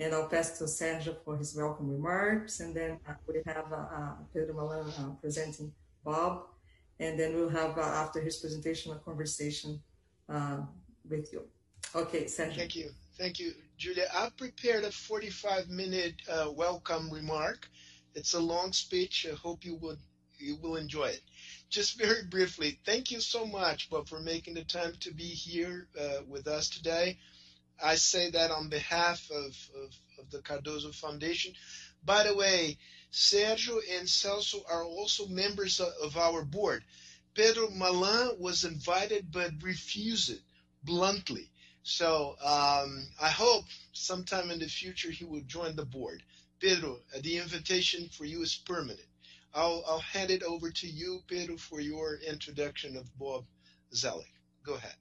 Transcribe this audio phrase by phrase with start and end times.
[0.00, 2.60] And I'll pass to Sergio for his welcome remarks.
[2.60, 5.72] And then uh, we have uh, uh, Pedro Malan uh, presenting
[6.04, 6.44] Bob.
[7.00, 9.80] And then we'll have, after his presentation, a conversation
[11.08, 11.42] with you.
[11.94, 12.56] Okay, Sergio.
[12.56, 12.90] Thank you.
[13.16, 14.06] Thank you, Julia.
[14.14, 16.14] I've prepared a 45 minute
[16.54, 17.68] welcome remark.
[18.14, 19.26] It's a long speech.
[19.30, 19.98] I hope you would
[20.38, 21.22] you will enjoy it.
[21.68, 25.88] Just very briefly, thank you so much, Bob, for making the time to be here
[26.00, 27.18] uh, with us today.
[27.82, 31.52] I say that on behalf of, of, of, the Cardoso Foundation.
[32.04, 32.78] By the way,
[33.12, 36.84] Sergio and Celso are also members of, of our board.
[37.34, 40.40] Pedro Malan was invited but refused it
[40.82, 41.50] bluntly.
[41.82, 46.22] So um, I hope sometime in the future he will join the board.
[46.60, 49.06] Pedro, the invitation for you is permanent.
[49.54, 53.46] I'll, I'll hand it over to you, Pedro, for your introduction of Bob
[53.94, 54.32] Zoellick.
[54.64, 54.94] Go ahead.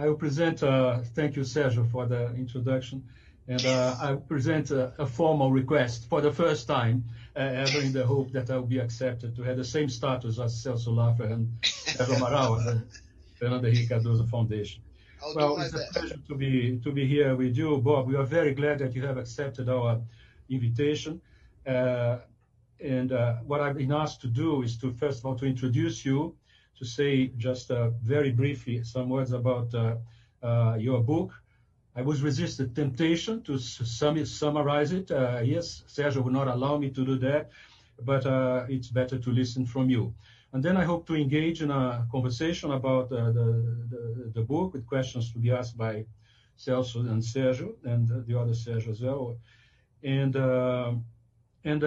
[0.00, 3.04] I will present, uh, thank you, Sergio, for the introduction.
[3.46, 7.04] And uh, I will present a, a, formal request for the first time,
[7.36, 10.38] uh, ever in the hope that I will be accepted to have the same status
[10.38, 12.82] as Celso Lafer and Amaral at the
[13.34, 14.80] Fernando Henrique Cardoso Foundation.
[15.22, 18.08] I'll well, it's a pleasure to be to be here with you, Bob.
[18.08, 20.00] We are very glad that you have accepted our
[20.48, 21.20] invitation.
[21.66, 22.20] Uh,
[22.82, 26.06] and uh, what I've been asked to do is to first of all to introduce
[26.06, 26.36] you,
[26.80, 29.96] to say just uh, very briefly some words about uh,
[30.42, 31.30] uh your book.
[31.94, 35.10] I was resisted temptation to sum summarize it.
[35.10, 37.50] Uh, yes, Sergio would not allow me to do that,
[38.10, 40.14] but uh, it's better to listen from you.
[40.52, 44.84] And then I hope to engage in a conversation about the, the, the, book with
[44.86, 46.06] questions to be asked by
[46.58, 49.36] Celso and Sergio and the other Sergio as well.
[50.02, 50.34] And
[51.70, 51.82] and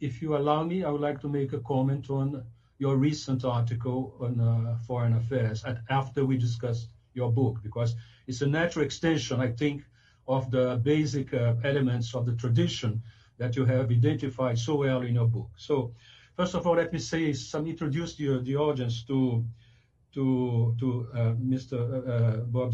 [0.00, 2.44] if you allow me, I would like to make a comment on
[2.78, 7.94] your recent article on uh, foreign affairs and after we discuss your book, because
[8.26, 9.82] it's a natural extension, I think,
[10.28, 13.02] of the basic uh, elements of the tradition
[13.38, 15.50] that you have identified so well in your book.
[15.56, 15.94] So,
[16.36, 19.44] first of all, let me say some introduce the, the audience to
[20.14, 21.76] to to uh, Mr.
[21.78, 22.72] Uh, uh, Bob.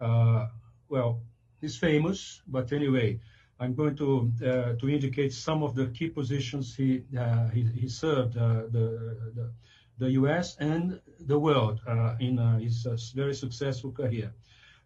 [0.00, 0.46] Uh,
[0.88, 1.20] well,
[1.60, 3.20] he's famous, but anyway,
[3.60, 7.88] I'm going to uh, to indicate some of the key positions he uh, he, he,
[7.88, 9.50] served uh, the, the,
[9.98, 10.56] the U.S.
[10.58, 14.32] and the world uh, in uh, his uh, very successful career.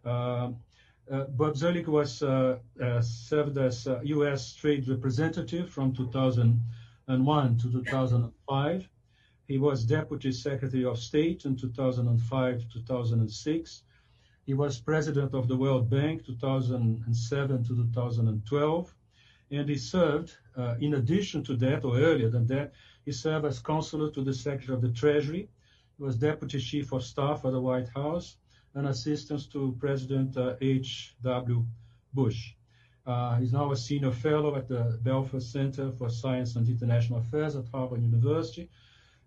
[0.03, 0.55] Bob
[1.55, 4.53] Zoellick was served as U.S.
[4.53, 8.89] Trade Representative from 2001 to 2005.
[9.47, 13.81] He was Deputy Secretary of State in 2005-2006.
[14.49, 18.95] He was president of the World Bank 2007 to 2012,
[19.51, 22.73] and he served, uh, in addition to that, or earlier than that,
[23.05, 25.47] he served as counselor to the Secretary of the Treasury.
[25.97, 28.37] He was deputy chief of staff at the White House
[28.73, 31.63] and assistant to President uh, H.W.
[32.15, 32.55] Bush.
[33.05, 37.55] Uh, he's now a senior fellow at the Belfer Center for Science and International Affairs
[37.55, 38.67] at Harvard University.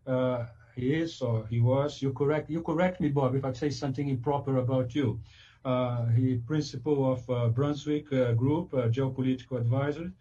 [0.05, 2.03] Uh, he is or he was.
[2.03, 5.21] You correct you correct me, Bob, if I say something improper about you.
[5.65, 10.13] Uh, he principal of uh, Brunswick uh, Group, uh, geopolitical advisor.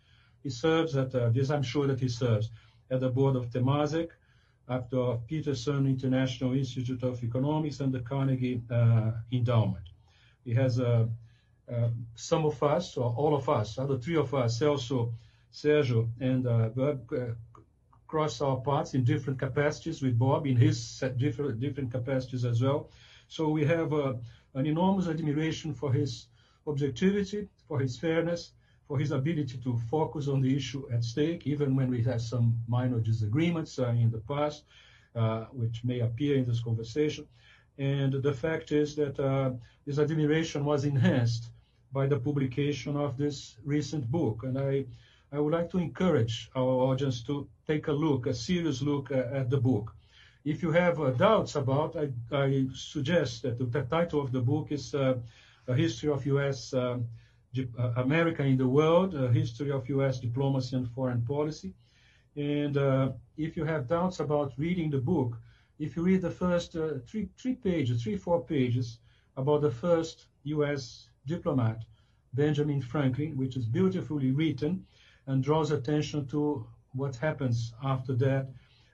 [0.43, 1.49] He serves at uh, this.
[1.49, 2.49] I'm sure that he serves
[2.91, 4.09] at the board of Temasek,
[4.69, 9.85] after Peterson International Institute of Economics and the Carnegie uh, Endowment.
[10.45, 10.79] He has
[12.15, 15.13] some of us, or all of us, other three of us, Celso,
[15.51, 16.45] Sergio, and
[18.11, 20.77] cross our paths in different capacities with Bob in his
[21.17, 22.89] different different capacities as well.
[23.29, 24.13] So we have uh,
[24.59, 26.27] an enormous admiration for his
[26.67, 28.41] objectivity, for his fairness,
[28.87, 32.45] for his ability to focus on the issue at stake, even when we have some
[32.67, 34.65] minor disagreements uh, in the past,
[35.15, 37.25] uh, which may appear in this conversation.
[37.77, 39.51] And the fact is that uh,
[39.85, 41.43] this admiration was enhanced
[41.93, 44.43] by the publication of this recent book.
[44.43, 44.85] And I
[45.33, 49.29] I would like to encourage our audience to take a look, a serious look uh,
[49.31, 49.95] at the book.
[50.43, 54.73] If you have uh, doubts about, I, I suggest that the title of the book
[54.73, 55.19] is uh,
[55.67, 56.73] A History of U.S.
[56.73, 56.99] Uh,
[57.57, 60.19] uh, America in the World, A History of U.S.
[60.19, 61.73] Diplomacy and Foreign Policy.
[62.35, 65.37] And uh, if you have doubts about reading the book,
[65.79, 66.73] if you read the first
[67.07, 68.99] three, three pages, three, four pages
[69.37, 71.07] about the first U.S.
[71.25, 71.85] diplomat,
[72.33, 74.85] Benjamin Franklin, which is beautifully written,
[75.27, 78.47] and draws attention to what happens after that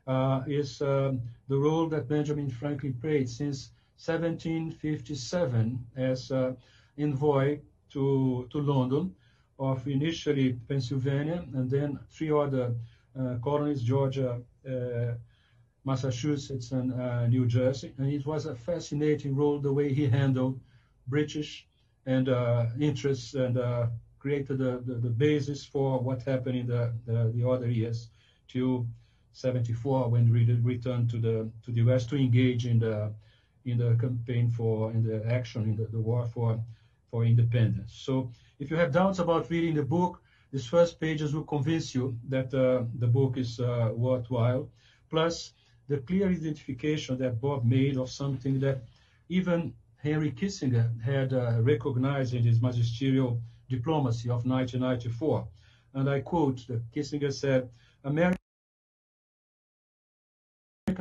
[0.08, 3.72] uh, is um, the role that Benjamin Franklin played since
[4.06, 6.54] 1757 as uh,
[6.98, 7.60] envoy
[7.90, 9.14] to, to London
[9.60, 12.76] of initially Pennsylvania and then three other
[13.20, 14.40] uh, colonies, Georgia,
[14.70, 15.14] uh,
[15.84, 17.94] Massachusetts, and uh, New Jersey.
[17.98, 20.60] And it was a fascinating role the way he handled
[21.08, 21.66] British
[22.06, 23.58] and uh, interests and
[24.28, 28.10] created the, the, the, basis for what happened in the, the, the other years
[28.50, 28.86] till
[29.32, 30.42] 74 when we
[30.74, 32.96] returned to the to the US to engage in the
[33.64, 36.50] in the campaign for in the action in the, the war for
[37.10, 37.94] for independence.
[38.08, 38.14] So
[38.60, 40.14] if you have doubts about reading the book,
[40.52, 44.64] these first pages will convince you that uh, the book is uh, worthwhile.
[45.10, 45.36] Plus
[45.88, 48.78] the clear identification that Bob made of something that
[49.30, 49.60] even
[50.08, 53.32] Henry Kissinger had uh, recognized in his magisterial
[53.70, 55.48] diplomacy of 1994.
[55.94, 56.66] And I quote,
[56.96, 57.70] Kissinger said,
[58.04, 58.38] American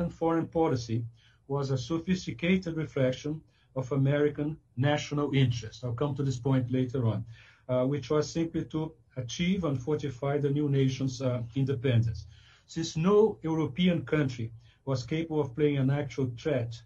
[0.09, 1.05] foreign policy
[1.47, 3.41] was a sophisticated reflection
[3.75, 5.83] of American national interest.
[5.83, 7.25] I'll come to this point later on,
[7.69, 12.25] uh, which was simply to achieve and fortify the new nation's uh, independence.
[12.65, 14.51] Since no European country
[14.85, 16.81] was capable of playing an actual threat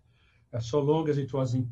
[0.53, 1.69] uh, so long as it was in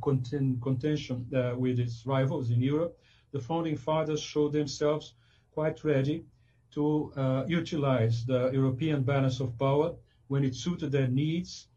[0.61, 2.97] contention uh, with its rivals in Europe,
[3.31, 5.13] the founding fathers showed themselves
[5.53, 6.25] quite ready
[6.71, 9.95] to uh, utilize the European balance of power
[10.27, 11.67] when it suited their needs,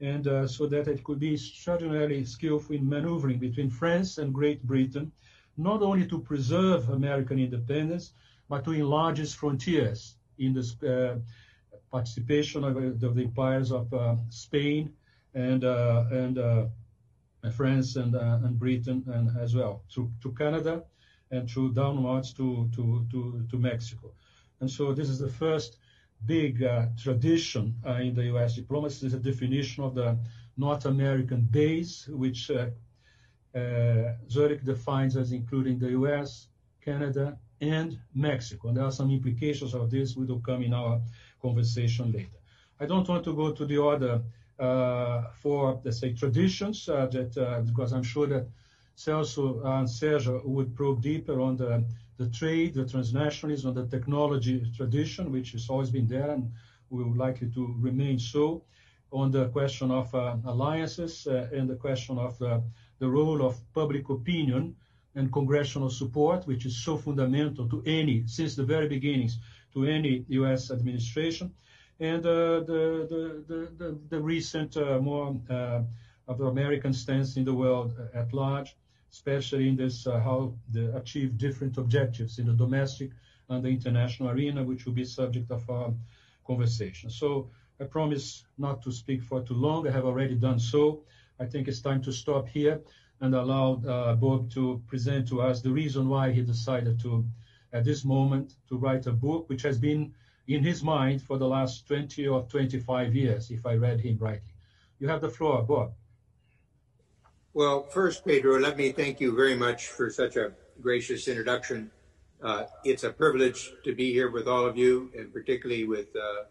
[0.00, 4.62] and uh, so that it could be extraordinarily skillful in maneuvering between France and Great
[4.62, 5.10] Britain,
[5.56, 8.12] not only to preserve American independence,
[8.48, 11.18] but to enlarge its frontiers in the uh,
[11.90, 14.92] participation of, of, the empires of uh, Spain,
[15.34, 16.66] and uh, and uh,
[17.56, 20.84] France and uh, and Britain and as well to Canada
[21.32, 24.12] and through downwards to to to to Mexico.
[24.60, 25.78] And so this is the first
[26.24, 28.54] big uh, tradition uh, in the U.S.
[28.54, 30.16] diplomacy is a definition of the
[30.56, 32.66] North American base, which uh,
[33.54, 36.46] Zoellick defines as including the U.S.,
[36.84, 38.68] Canada, and Mexico.
[38.68, 41.00] And there are some implications of this which will come in our
[41.40, 42.38] conversation later.
[42.78, 44.22] I don't want to go to the other
[44.58, 48.46] uh, for, let's say, traditions, uh, that uh, because I'm sure that
[48.96, 51.84] Celso and Sergio would probe deeper on the,
[52.18, 56.52] the trade, the transnationalism, the technology tradition, which has always been there and
[56.90, 58.62] will likely to remain so,
[59.12, 62.62] on the question of uh, alliances uh, and the question of the,
[62.98, 64.74] the role of public opinion
[65.14, 69.38] and congressional support, which is so fundamental to any, since the very beginnings,
[69.74, 70.70] to any U.S.
[70.70, 71.52] administration
[72.02, 75.82] and uh, the the recent uh, more uh,
[76.26, 78.76] of the American stance in the world at large,
[79.12, 83.10] especially in this uh, how to achieve different objectives in the domestic
[83.48, 85.92] and the international arena, which will be subject of our
[86.46, 87.10] conversation.
[87.10, 87.50] So
[87.80, 89.86] I promise not to speak for too long.
[89.86, 91.02] I have already done so.
[91.38, 92.80] I think it's time to stop here
[93.20, 97.24] and allow uh, Bob to present to us the reason why he decided to,
[97.72, 100.14] at this moment, to write a book, which has been
[100.48, 104.54] in his mind for the last 20 or 25 years, if I read him rightly.
[104.98, 105.92] You have the floor, Bob.
[107.54, 111.90] Well, first, Pedro, let me thank you very much for such a gracious introduction.
[112.42, 116.44] Uh, it's a privilege to be here with all of you, and particularly with uh,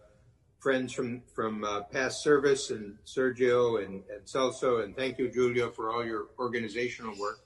[0.59, 5.71] friends from from uh, past service, and Sergio and, and Celso, and thank you, Julia,
[5.71, 7.39] for all your organizational work.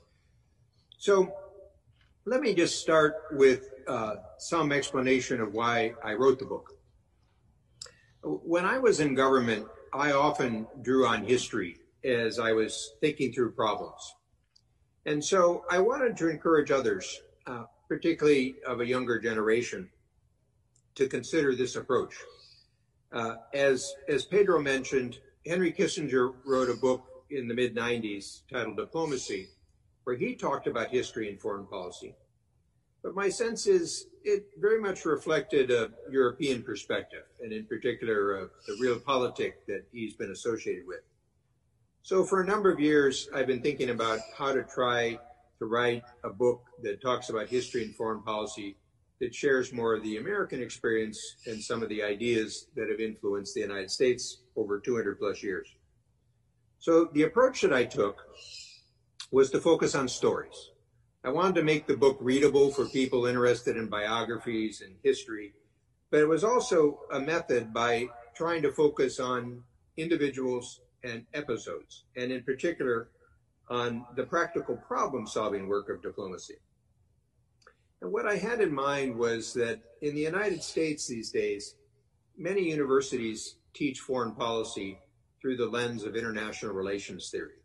[0.98, 1.34] So,
[2.26, 6.74] let me just start with uh, some explanation of why I wrote the book.
[8.22, 13.52] When I was in government, I often drew on history as I was thinking through
[13.52, 14.16] problems.
[15.06, 19.90] And so I wanted to encourage others, uh, particularly of a younger generation,
[20.96, 22.16] to consider this approach.
[23.12, 28.78] Uh, as, as Pedro mentioned, Henry Kissinger wrote a book in the mid 90s titled
[28.78, 29.48] Diplomacy,
[30.04, 32.16] where he talked about history and foreign policy.
[33.04, 38.48] But my sense is it very much reflected a European perspective, and in particular, uh,
[38.66, 41.02] the real realpolitik that he's been associated with.
[42.06, 45.18] So for a number of years, I've been thinking about how to try
[45.58, 48.78] to write a book that talks about history and foreign policy
[49.20, 53.56] that shares more of the American experience and some of the ideas that have influenced
[53.56, 55.68] the United States over 200 plus years.
[56.78, 58.22] So the approach that I took
[59.32, 60.70] was to focus on stories.
[61.24, 65.54] I wanted to make the book readable for people interested in biographies and history,
[66.12, 69.64] but it was also a method by trying to focus on
[69.98, 73.10] individuals and episodes, and in particular
[73.70, 76.56] on the practical problem solving work of diplomacy.
[78.02, 81.76] And what I had in mind was that in the United States these days,
[82.38, 85.00] many universities teach foreign policy
[85.42, 87.62] through the lens of international relations theory.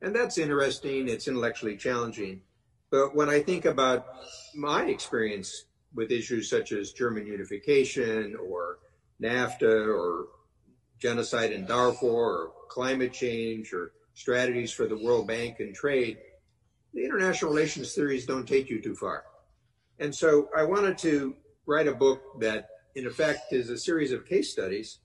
[0.00, 2.42] And that's interesting, it's intellectually challenging,
[2.90, 4.06] but when I think about
[4.54, 8.78] my experience with issues such as German unification or
[9.20, 10.28] NAFTA or
[10.98, 16.18] genocide in Darfur or climate change or strategies for the World Bank and trade,
[16.92, 19.24] the international relations theories don't take you too far.
[19.98, 21.34] And so I wanted to
[21.66, 24.98] write a book that, in effect, is a series of case studies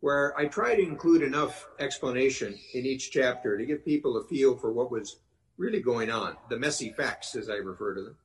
[0.00, 4.56] where I try to include enough explanation in each chapter to give people a feel
[4.56, 5.16] for what was
[5.56, 8.16] really going on, the messy facts, as I refer to them.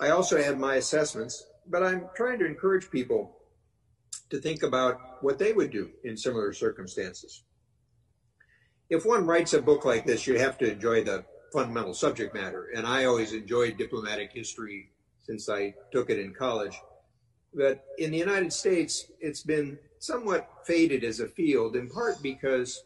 [0.00, 3.36] I also add my assessments, but I'm trying to encourage people
[4.32, 7.42] to think about what they would do in similar circumstances.
[8.88, 12.70] If one writes a book like this, you have to enjoy the fundamental subject matter.
[12.74, 14.88] And I always enjoyed diplomatic history
[15.20, 16.80] since I took it in college.
[17.52, 22.84] But in the United States, it's been somewhat faded as a field, in part because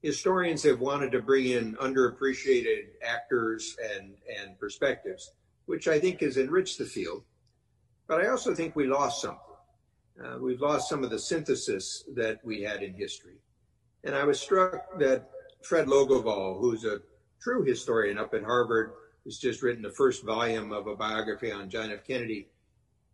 [0.00, 5.32] historians have wanted to bring in underappreciated actors and, and perspectives,
[5.66, 7.22] which I think has enriched the field.
[8.08, 9.40] But I also think we lost something.
[10.22, 13.36] Uh, we've lost some of the synthesis that we had in history.
[14.04, 15.28] And I was struck that
[15.62, 17.00] Fred Logevall, who's a
[17.40, 18.92] true historian up at Harvard,
[19.24, 22.04] who's just written the first volume of a biography on John F.
[22.06, 22.48] Kennedy,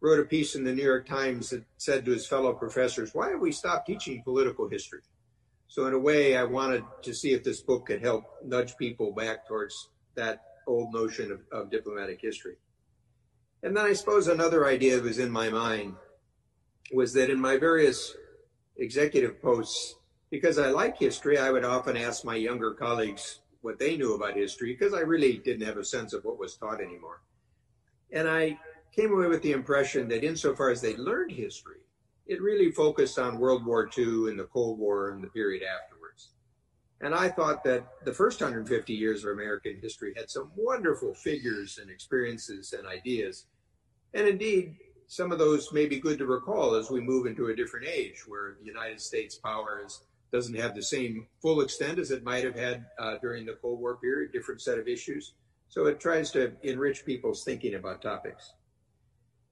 [0.01, 3.31] wrote a piece in the New York Times that said to his fellow professors, Why
[3.31, 5.01] have we stopped teaching political history?
[5.69, 9.13] So, in a way, I wanted to see if this book could help nudge people
[9.13, 12.57] back towards that old notion of, of diplomatic history.
[13.63, 15.95] And then I suppose another idea was in my mind
[16.93, 18.15] was that in my various
[18.77, 19.97] executive posts,
[20.31, 24.37] because I like history, I would often ask my younger colleagues what they knew about
[24.37, 27.23] history because I really didn't have a sense of what was taught anymore.
[28.11, 28.59] And I
[28.95, 31.81] came away with the impression that insofar as they learned history,
[32.27, 36.31] it really focused on World War II and the Cold War and the period afterwards.
[37.01, 41.79] And I thought that the first 150 years of American history had some wonderful figures
[41.81, 43.47] and experiences and ideas.
[44.15, 47.57] And indeed, some of those may be good to recall as we move into a
[47.57, 50.01] different age where the United States power is,
[50.33, 53.81] doesn't have the same full extent as it might have had uh, during the Cold
[53.81, 55.35] War period, different set of issues.
[55.69, 58.53] So it tries to enrich people's thinking about topics.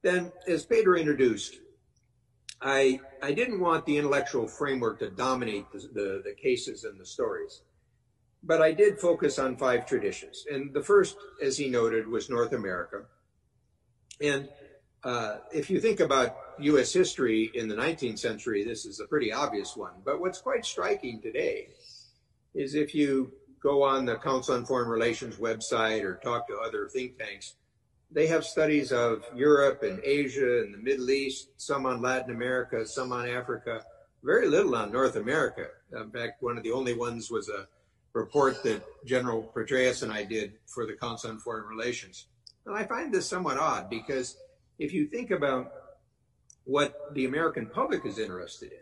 [0.03, 1.57] Then, as Peter introduced,
[2.61, 7.07] I, I didn't want the intellectual framework to dominate the, the, the, cases and the
[7.07, 7.63] stories,
[8.43, 10.45] but I did focus on five traditions.
[10.51, 13.05] And the first, as he noted, was North America.
[14.21, 14.49] And
[15.05, 16.93] uh, if you think about U.S.
[16.93, 19.93] history in the 19th century, this is a pretty obvious one.
[20.05, 21.69] But what's quite striking today
[22.55, 26.89] is if you go on the Council on Foreign Relations website or talk to other
[26.89, 27.55] think tanks,
[28.11, 32.85] they have studies of Europe and Asia and the Middle East, some on Latin America,
[32.85, 33.85] some on Africa,
[34.23, 35.69] very little on North America.
[35.93, 37.69] In fact, one of the only ones was a
[38.13, 42.27] report that General Petraeus and I did for the Council on Foreign Relations.
[42.67, 44.37] And I find this somewhat odd because
[44.81, 45.71] if you think about
[46.65, 48.79] what the American public is interested in,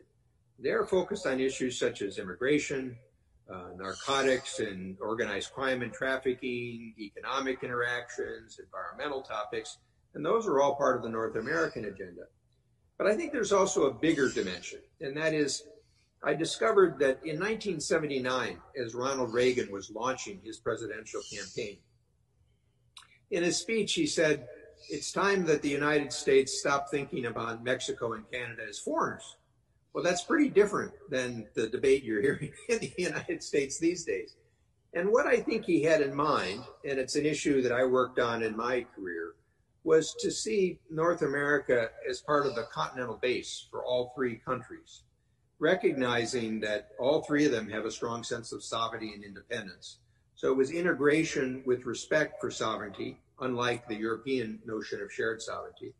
[0.61, 2.97] they're focused on issues such as immigration,
[3.53, 9.79] uh, narcotics and organized crime and trafficking, economic interactions, environmental topics,
[10.15, 12.23] and those are all part of the North American agenda.
[12.97, 15.65] But I think there's also a bigger dimension, and that is
[16.23, 21.79] I discovered that in 1979, as Ronald Reagan was launching his presidential campaign,
[23.31, 24.47] in his speech, he said,
[24.89, 29.37] It's time that the United States stop thinking about Mexico and Canada as foreigners
[29.99, 34.37] well, that's pretty different than the debate you're hearing in the United States these days.
[34.95, 38.21] And what I think he had in mind, and it's an issue that I worked
[38.21, 39.35] on in my career,
[39.85, 45.03] was to see North America as part of the continental base for all three countries,
[45.59, 49.99] recognizing that all three of them have a strong sense of sovereignty and independence.
[50.37, 55.95] So it was integration with respect for sovereignty, unlike the European notion of shared sovereignty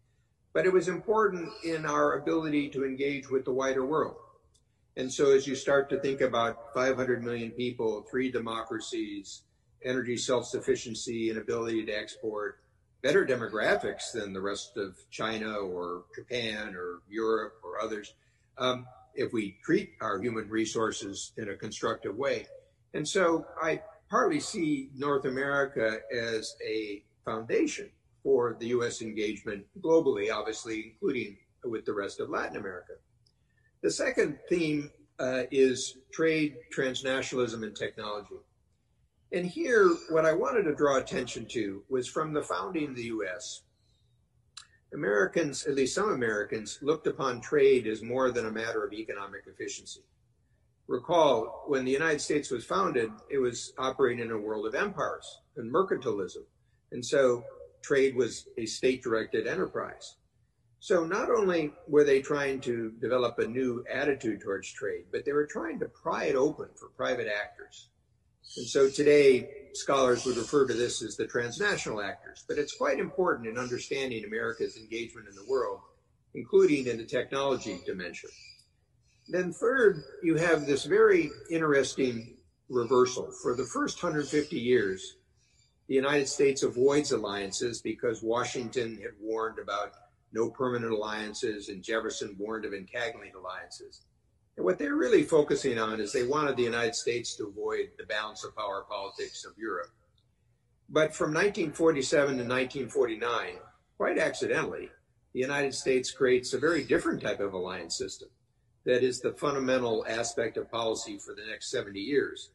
[0.53, 4.17] but it was important in our ability to engage with the wider world.
[4.97, 9.43] And so as you start to think about 500 million people, three democracies,
[9.85, 12.61] energy self-sufficiency and ability to export,
[13.03, 18.15] better demographics than the rest of China or Japan or Europe or others,
[18.57, 22.49] um, if we treat our human resources in a constructive way.
[22.95, 27.91] And so I partly see North America as a foundation
[28.23, 29.03] for the U.S.
[29.03, 32.95] engagement globally, obviously, including with the rest of Latin America.
[33.83, 38.37] The second theme uh, is trade, transnationalism, and technology.
[39.33, 43.05] And here, what I wanted to draw attention to was from the founding of the
[43.05, 43.63] U.S.,
[44.95, 49.43] Americans, at least some Americans, looked upon trade as more than a matter of economic
[49.47, 50.01] efficiency.
[50.87, 55.41] Recall, when the United States was founded, it was operating in a world of empires
[55.57, 56.45] and mercantilism.
[56.93, 57.45] And so
[57.83, 60.17] trade was a state directed enterprise.
[60.81, 65.33] So not only were they trying to develop a new attitude towards trade, but they
[65.33, 67.89] were trying to pry it open for private actors.
[68.57, 72.99] And so today, scholars would refer to this as the transnational actors, but it's quite
[72.99, 75.81] important in understanding America's engagement in the world,
[76.35, 78.31] including in the technology dimension.
[79.29, 82.37] Then, third, you have this very interesting
[82.71, 83.31] reversal.
[83.43, 85.17] For the first 150 years,
[85.89, 89.95] the United States avoids alliances because Washington had warned about
[90.33, 94.03] no permanent alliances and Jefferson warned of entangling alliances.
[94.57, 98.05] And what they're really focusing on is they wanted the United States to avoid the
[98.05, 99.91] balance of power politics of Europe.
[100.91, 103.55] But from 1947 to 1949,
[103.97, 104.91] quite accidentally,
[105.33, 108.29] the United States creates a very different type of alliance system
[108.85, 112.51] that is the fundamental aspect of policy for the next 70 years.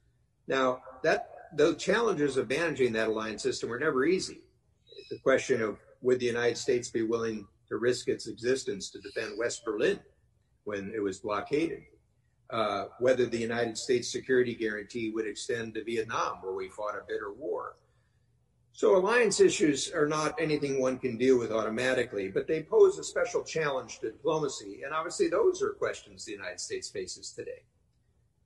[0.47, 4.41] Now, that the challenges of managing that alliance system were never easy.
[5.09, 9.37] The question of would the United States be willing to risk its existence to defend
[9.37, 9.99] West Berlin
[10.63, 11.83] when it was blockaded?
[12.49, 17.01] Uh, whether the United States security guarantee would extend to Vietnam, where we fought a
[17.07, 17.77] bitter war.
[18.73, 23.03] So alliance issues are not anything one can deal with automatically, but they pose a
[23.03, 24.81] special challenge to diplomacy.
[24.83, 27.63] And obviously, those are questions the United States faces today.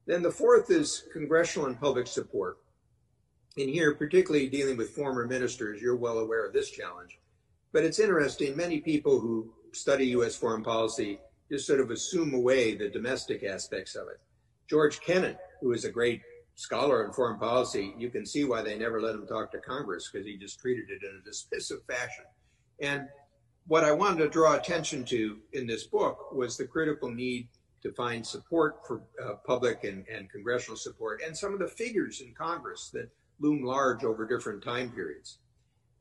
[0.05, 2.57] Then the fourth is congressional and public support.
[3.57, 7.19] And here, particularly dealing with former ministers, you're well aware of this challenge.
[7.73, 10.35] But it's interesting, many people who study U.S.
[10.35, 11.19] foreign policy
[11.51, 14.19] just sort of assume away the domestic aspects of it.
[14.69, 16.21] George Kennan, who is a great
[16.55, 20.09] scholar in foreign policy, you can see why they never let him talk to Congress
[20.11, 22.25] because he just treated it in a dismissive fashion.
[22.81, 23.07] And
[23.67, 27.47] what I wanted to draw attention to in this book was the critical need
[27.83, 32.21] to find support for uh, public and, and congressional support and some of the figures
[32.21, 35.39] in Congress that loom large over different time periods.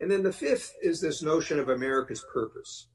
[0.01, 2.89] And then the fifth is this notion of America's purpose.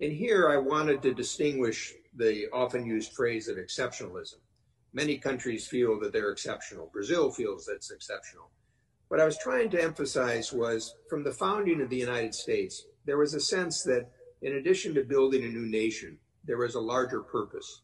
[0.00, 4.36] And here I wanted to distinguish the often used phrase of exceptionalism.
[4.92, 6.90] Many countries feel that they're exceptional.
[6.92, 8.50] Brazil feels that's exceptional.
[9.08, 13.18] What I was trying to emphasize was from the founding of the United States, there
[13.18, 14.10] was a sense that
[14.42, 17.82] in addition to building a new nation, there was a larger purpose.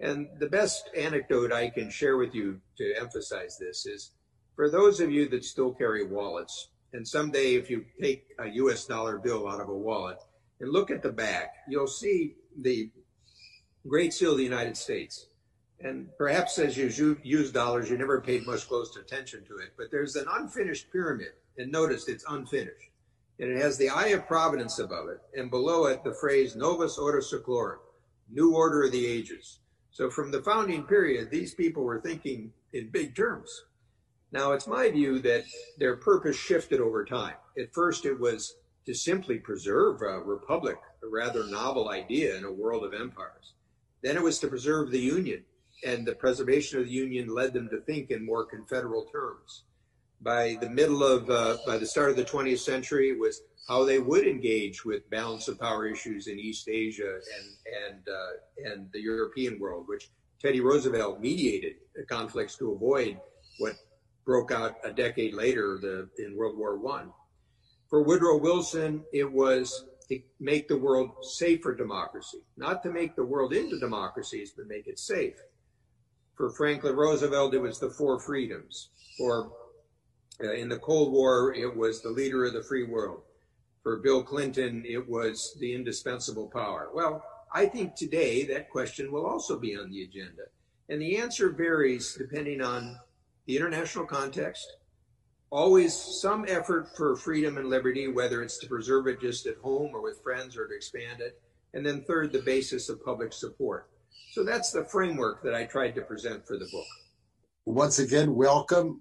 [0.00, 4.10] And the best anecdote I can share with you to emphasize this is
[4.56, 8.86] for those of you that still carry wallets, and someday if you take a US
[8.86, 10.18] dollar bill out of a wallet,
[10.60, 12.90] and look at the back, you'll see the
[13.86, 15.26] Great Seal of the United States.
[15.80, 19.90] And perhaps as you use dollars, you never paid much close attention to it, but
[19.90, 21.32] there's an unfinished pyramid.
[21.58, 22.90] And notice it's unfinished.
[23.38, 26.96] And it has the Eye of Providence above it, and below it the phrase Novus
[26.96, 27.78] Ordo Seclorum,
[28.30, 29.58] New Order of the Ages.
[29.90, 33.64] So from the founding period, these people were thinking in big terms.
[34.34, 35.44] Now, it's my view that
[35.78, 37.36] their purpose shifted over time.
[37.56, 42.50] At first, it was to simply preserve a republic, a rather novel idea in a
[42.50, 43.52] world of empires.
[44.02, 45.44] Then it was to preserve the Union,
[45.86, 49.62] and the preservation of the Union led them to think in more confederal terms.
[50.20, 53.84] By the middle of, uh, by the start of the 20th century, it was how
[53.84, 57.46] they would engage with balance of power issues in East Asia and
[57.86, 61.76] and uh, and the European world, which Teddy Roosevelt mediated
[62.08, 63.20] conflicts to avoid
[63.58, 63.76] what
[64.24, 67.12] broke out a decade later the, in World War One.
[67.88, 73.16] For Woodrow Wilson, it was to make the world safe for democracy, not to make
[73.16, 75.34] the world into democracies, but make it safe.
[76.36, 78.90] For Franklin Roosevelt, it was the four freedoms.
[79.16, 79.52] For
[80.42, 83.22] uh, in the Cold War, it was the leader of the free world.
[83.82, 86.88] For Bill Clinton, it was the indispensable power.
[86.92, 90.44] Well, I think today that question will also be on the agenda.
[90.88, 92.98] And the answer varies depending on
[93.46, 94.66] the international context,
[95.50, 99.90] always some effort for freedom and liberty, whether it's to preserve it just at home
[99.94, 101.40] or with friends or to expand it.
[101.74, 103.88] And then third, the basis of public support.
[104.32, 106.86] So that's the framework that I tried to present for the book.
[107.66, 109.00] Once again, welcome.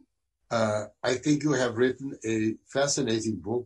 [0.51, 3.65] Uh, I think you have written a fascinating book.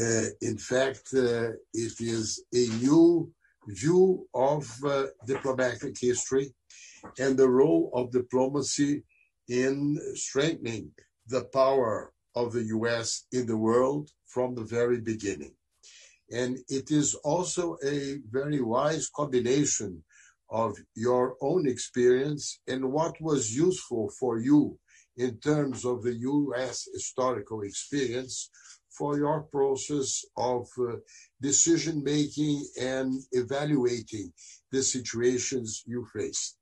[0.00, 3.30] Uh, in fact, uh, it is a new
[3.68, 6.52] view of uh, diplomatic history
[7.18, 9.04] and the role of diplomacy
[9.50, 10.92] in strengthening
[11.26, 15.54] the power of the US in the world from the very beginning.
[16.30, 20.04] And it is also a very wise combination
[20.48, 24.78] of your own experience and what was useful for you
[25.16, 28.50] in terms of the US historical experience
[28.88, 30.96] for your process of uh,
[31.40, 34.32] decision making and evaluating
[34.70, 36.56] the situations you face.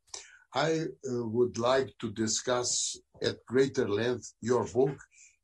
[0.55, 4.97] I uh, would like to discuss at greater length your book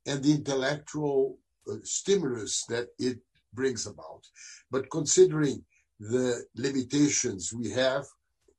[0.06, 1.38] and the intellectual
[1.70, 3.18] uh, stimulus that it
[3.52, 4.22] brings about.
[4.70, 5.64] But considering
[6.00, 8.04] the limitations we have,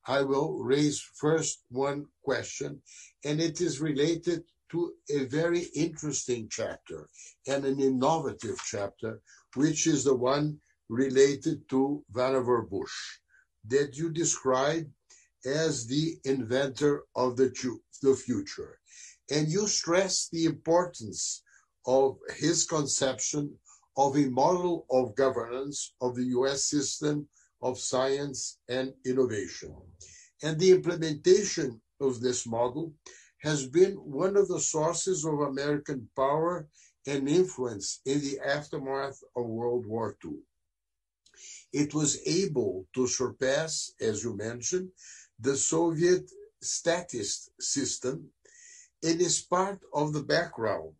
[0.07, 2.81] I will raise first one question,
[3.23, 7.07] and it is related to a very interesting chapter
[7.47, 9.21] and an innovative chapter,
[9.55, 12.93] which is the one related to Vannevar Bush
[13.67, 14.87] that you describe
[15.45, 17.51] as the inventor of the,
[18.01, 18.79] the future.
[19.31, 21.43] And you stress the importance
[21.85, 23.57] of his conception
[23.97, 27.27] of a model of governance of the US system
[27.61, 29.75] of science and innovation.
[30.43, 32.93] And the implementation of this model
[33.39, 36.67] has been one of the sources of American power
[37.07, 40.37] and influence in the aftermath of World War II.
[41.71, 44.89] It was able to surpass, as you mentioned,
[45.39, 46.29] the Soviet
[46.61, 48.29] statist system
[49.03, 50.93] and is part of the background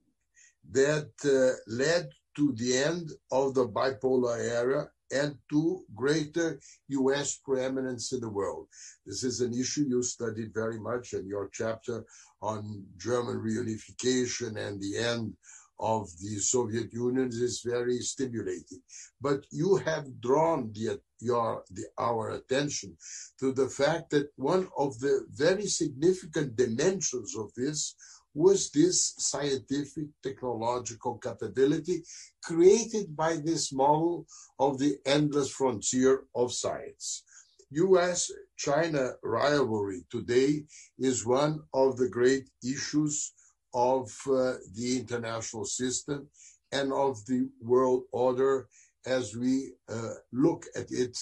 [0.72, 8.12] that uh, led to the end of the bipolar era and to greater US preeminence
[8.12, 8.68] in the world.
[9.06, 12.04] This is an issue you studied very much in your chapter
[12.42, 15.34] on German reunification and the end
[15.80, 18.82] of the Soviet Union is very stimulating.
[19.20, 22.98] But you have drawn the, your, the, our attention
[23.40, 27.96] to the fact that one of the very significant dimensions of this
[28.34, 32.04] was this scientific technological capability
[32.44, 34.28] created by this model
[34.60, 37.24] of the endless frontier of science.
[37.72, 40.66] US China rivalry today
[41.00, 43.34] is one of the great issues
[43.76, 46.28] of uh, the international system
[46.72, 48.68] and of the world order
[49.06, 51.18] as we uh, look at it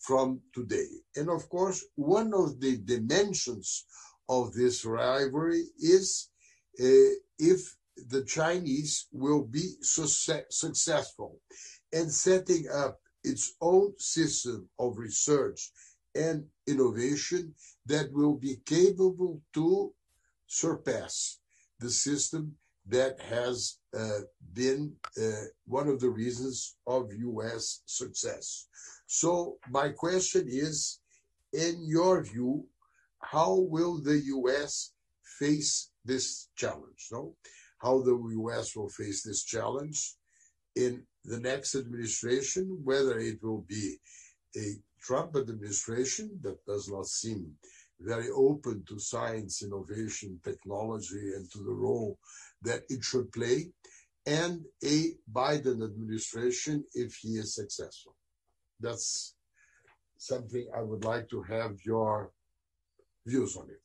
[0.00, 0.88] from today.
[1.16, 3.84] And of course, one of the dimensions
[4.28, 6.30] of this rivalry is
[6.80, 7.76] uh, if
[8.08, 11.40] the Chinese will be successful
[11.92, 15.70] in setting up its own system of research
[16.14, 17.54] and innovation
[17.86, 19.92] that will be capable to
[20.46, 21.38] surpass
[21.82, 22.54] the system
[22.86, 24.20] that has uh,
[24.54, 27.82] been uh, one of the reasons of U.S.
[27.86, 28.66] success.
[29.06, 31.00] So my question is,
[31.52, 32.66] in your view,
[33.20, 34.92] how will the U.S.
[35.38, 37.08] face this challenge?
[37.12, 37.34] No,
[37.78, 38.74] how the U.S.
[38.74, 40.14] will face this challenge
[40.74, 43.96] in the next administration, whether it will be
[44.56, 47.52] a Trump administration that does not seem
[48.04, 52.18] very open to science, innovation, technology, and to the role
[52.62, 53.70] that it should play,
[54.26, 58.14] and a Biden administration if he is successful.
[58.80, 59.34] That's
[60.16, 62.30] something I would like to have your
[63.26, 63.80] views on it.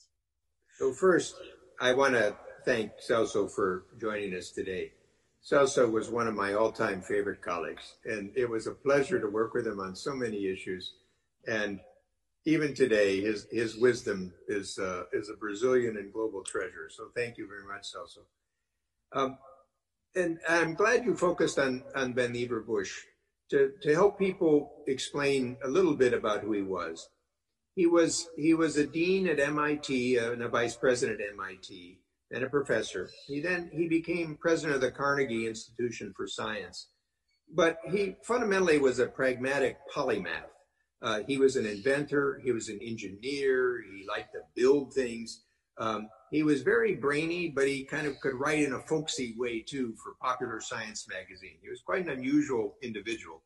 [0.77, 1.35] So first,
[1.79, 4.91] I want to thank Celso for joining us today.
[5.43, 9.53] Celso was one of my all-time favorite colleagues, and it was a pleasure to work
[9.53, 10.93] with him on so many issues.
[11.47, 11.79] And
[12.47, 16.89] even today, his his wisdom is uh, is a Brazilian and global treasure.
[16.89, 18.23] So thank you very much, Celso.
[19.11, 19.37] Um,
[20.15, 22.93] and I'm glad you focused on on Vannevar Bush
[23.51, 27.09] to to help people explain a little bit about who he was.
[27.75, 31.99] He was he was a dean at MIT uh, and a vice president at MIT
[32.31, 33.09] and a professor.
[33.25, 36.87] He then he became president of the Carnegie Institution for Science,
[37.53, 40.56] but he fundamentally was a pragmatic polymath.
[41.01, 42.41] Uh, he was an inventor.
[42.43, 43.83] He was an engineer.
[43.91, 45.43] He liked to build things.
[45.77, 49.61] Um, he was very brainy, but he kind of could write in a folksy way
[49.61, 51.57] too for Popular Science magazine.
[51.61, 53.43] He was quite an unusual individual.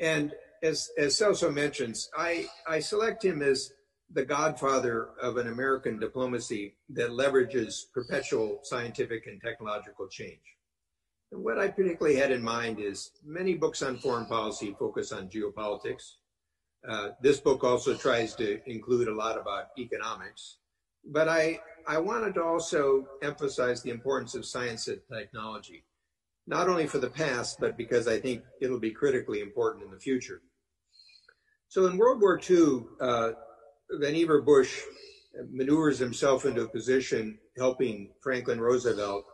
[0.00, 3.70] And as, as Celso mentions, I, I select him as
[4.10, 10.40] the godfather of an American diplomacy that leverages perpetual scientific and technological change.
[11.32, 15.28] And what I particularly had in mind is many books on foreign policy focus on
[15.28, 16.14] geopolitics,
[16.88, 20.58] uh, this book also tries to include a lot about economics,
[21.04, 25.84] but I, I wanted to also emphasize the importance of science and technology,
[26.46, 29.98] not only for the past, but because I think it'll be critically important in the
[29.98, 30.42] future.
[31.68, 33.32] So in World War II, uh,
[34.00, 34.80] Vannevar Bush
[35.50, 39.24] maneuvers himself into a position helping Franklin Roosevelt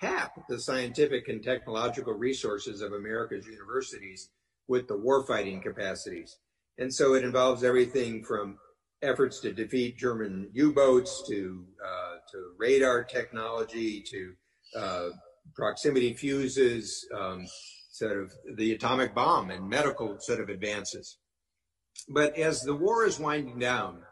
[0.00, 4.30] tap the scientific and technological resources of America's universities
[4.68, 6.38] with the warfighting capacities.
[6.78, 8.58] And so it involves everything from
[9.02, 14.32] efforts to defeat German U-boats to uh, to radar technology to
[14.78, 15.08] uh,
[15.54, 17.44] proximity fuses, um,
[17.90, 21.18] sort of the atomic bomb and medical sort of advances.
[22.08, 24.02] But as the war is winding down,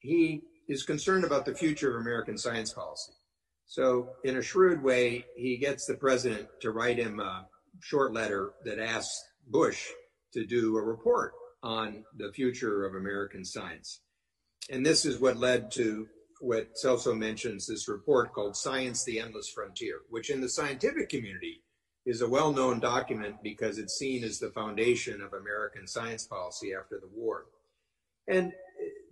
[0.00, 3.12] he is concerned about the future of American science policy.
[3.66, 7.46] So in a shrewd way, he gets the president to write him a
[7.80, 9.16] short letter that asks
[9.48, 9.86] Bush
[10.32, 11.32] to do a report
[11.66, 14.00] on the future of American science.
[14.70, 16.06] And this is what led to
[16.40, 21.64] what Celso mentions, this report called Science, the Endless Frontier, which in the scientific community
[22.04, 27.00] is a well-known document because it's seen as the foundation of American science policy after
[27.00, 27.46] the war.
[28.28, 28.52] And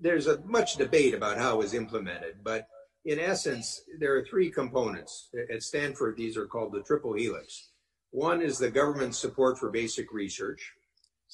[0.00, 2.68] there's a much debate about how it was implemented, but
[3.04, 5.28] in essence, there are three components.
[5.52, 7.70] At Stanford, these are called the triple helix.
[8.12, 10.72] One is the government support for basic research.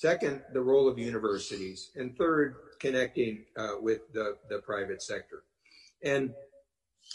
[0.00, 1.90] Second, the role of universities.
[1.94, 5.42] And third, connecting uh, with the, the private sector.
[6.02, 6.30] And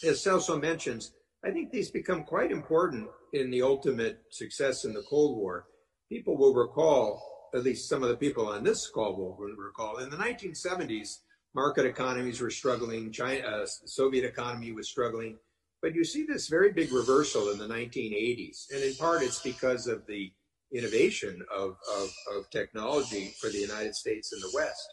[0.03, 5.01] as Celso mentions, I think these become quite important in the ultimate success in the
[5.01, 5.65] Cold War.
[6.09, 10.11] People will recall, at least some of the people on this call will recall, in
[10.11, 11.21] the 1970s,
[11.55, 15.39] market economies were struggling, China, uh, Soviet economy was struggling.
[15.81, 18.71] But you see this very big reversal in the 1980s.
[18.71, 20.31] And in part, it's because of the
[20.77, 24.87] innovation of, of, of technology for the United States and the West.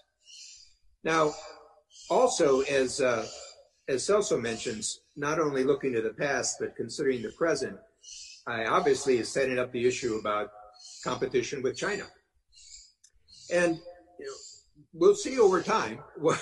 [1.04, 1.32] Now,
[2.10, 3.26] also, as, uh,
[3.88, 7.76] as Celso mentions, not only looking to the past, but considering the present,
[8.46, 10.50] I obviously is setting up the issue about
[11.04, 12.04] competition with China.
[13.52, 13.78] And
[14.18, 14.32] you know,
[14.92, 16.40] we'll see over time what,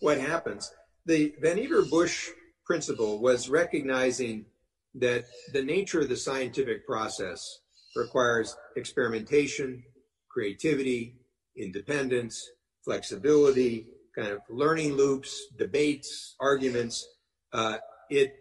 [0.00, 0.70] what happens.
[1.06, 2.28] The Vannevar Bush
[2.64, 4.46] principle was recognizing
[4.94, 7.60] that the nature of the scientific process
[7.96, 9.82] requires experimentation,
[10.30, 11.16] creativity,
[11.56, 12.48] independence,
[12.84, 17.06] flexibility, kind of learning loops, debates, arguments.
[17.52, 17.78] Uh,
[18.10, 18.34] it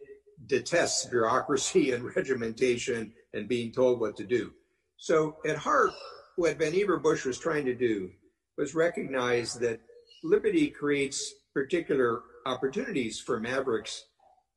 [0.47, 4.51] detests bureaucracy and regimentation and being told what to do.
[4.97, 5.91] So at heart,
[6.35, 8.11] what Vannevar Bush was trying to do
[8.57, 9.79] was recognize that
[10.23, 14.05] liberty creates particular opportunities for mavericks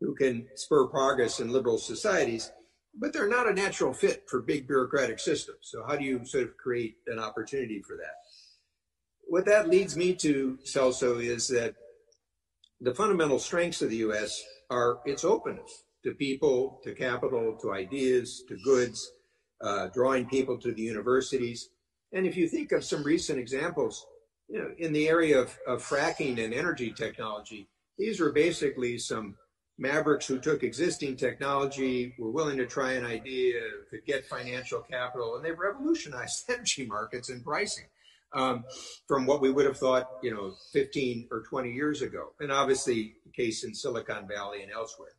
[0.00, 2.50] who can spur progress in liberal societies,
[2.94, 5.58] but they're not a natural fit for big bureaucratic systems.
[5.62, 8.16] So how do you sort of create an opportunity for that?
[9.24, 11.74] What that leads me to, Celso, is that
[12.80, 14.42] the fundamental strengths of the U.S.
[14.68, 19.12] are its openness to people, to capital, to ideas, to goods,
[19.62, 21.70] uh, drawing people to the universities.
[22.12, 24.04] And if you think of some recent examples,
[24.48, 29.36] you know, in the area of, of fracking and energy technology, these were basically some
[29.82, 35.36] mavericks who took existing technology, were willing to try an idea, could get financial capital,
[35.36, 37.84] and they've revolutionized energy markets and pricing
[38.32, 38.64] um,
[39.06, 42.32] from what we would have thought, you know, 15 or 20 years ago.
[42.40, 45.16] And obviously, the case in Silicon Valley and elsewhere.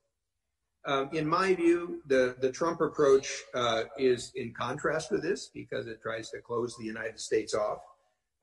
[0.86, 5.88] Um, in my view, the, the Trump approach uh, is in contrast with this because
[5.88, 7.80] it tries to close the United States off.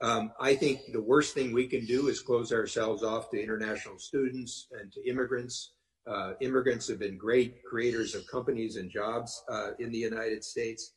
[0.00, 3.98] Um, I think the worst thing we can do is close ourselves off to international
[3.98, 5.72] students and to immigrants.
[6.06, 10.94] Uh, immigrants have been great creators of companies and jobs uh, in the United States.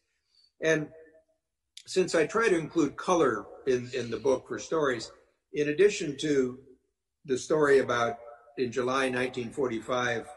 [0.61, 0.87] And
[1.85, 5.11] since I try to include color in, in the book for stories,
[5.53, 6.59] in addition to
[7.25, 8.17] the story about
[8.57, 10.27] in July 1945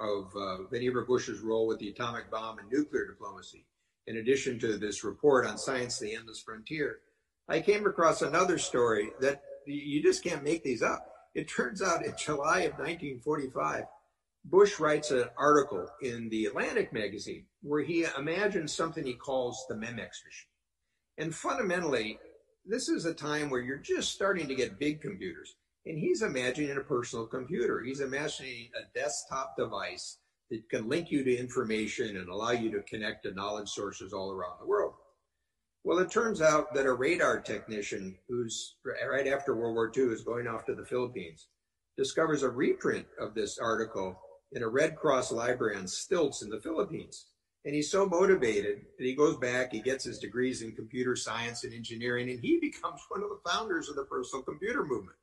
[0.00, 3.66] of uh, Vannevar Bush's role with the atomic bomb and nuclear diplomacy,
[4.06, 7.00] in addition to this report on science, the endless frontier,
[7.48, 11.06] I came across another story that you just can't make these up.
[11.34, 13.84] It turns out in July of 1945,
[14.44, 19.74] Bush writes an article in the Atlantic magazine where he imagines something he calls the
[19.74, 20.48] Memex machine.
[21.18, 22.18] And fundamentally,
[22.64, 25.56] this is a time where you're just starting to get big computers.
[25.86, 27.82] And he's imagining a personal computer.
[27.82, 30.18] He's imagining a desktop device
[30.50, 34.32] that can link you to information and allow you to connect to knowledge sources all
[34.32, 34.94] around the world.
[35.84, 40.22] Well, it turns out that a radar technician who's right after World War II is
[40.22, 41.48] going off to the Philippines
[41.96, 44.18] discovers a reprint of this article
[44.52, 47.26] in a Red Cross library on stilts in the Philippines.
[47.64, 51.64] And he's so motivated that he goes back, he gets his degrees in computer science
[51.64, 55.16] and engineering, and he becomes one of the founders of the personal computer movement.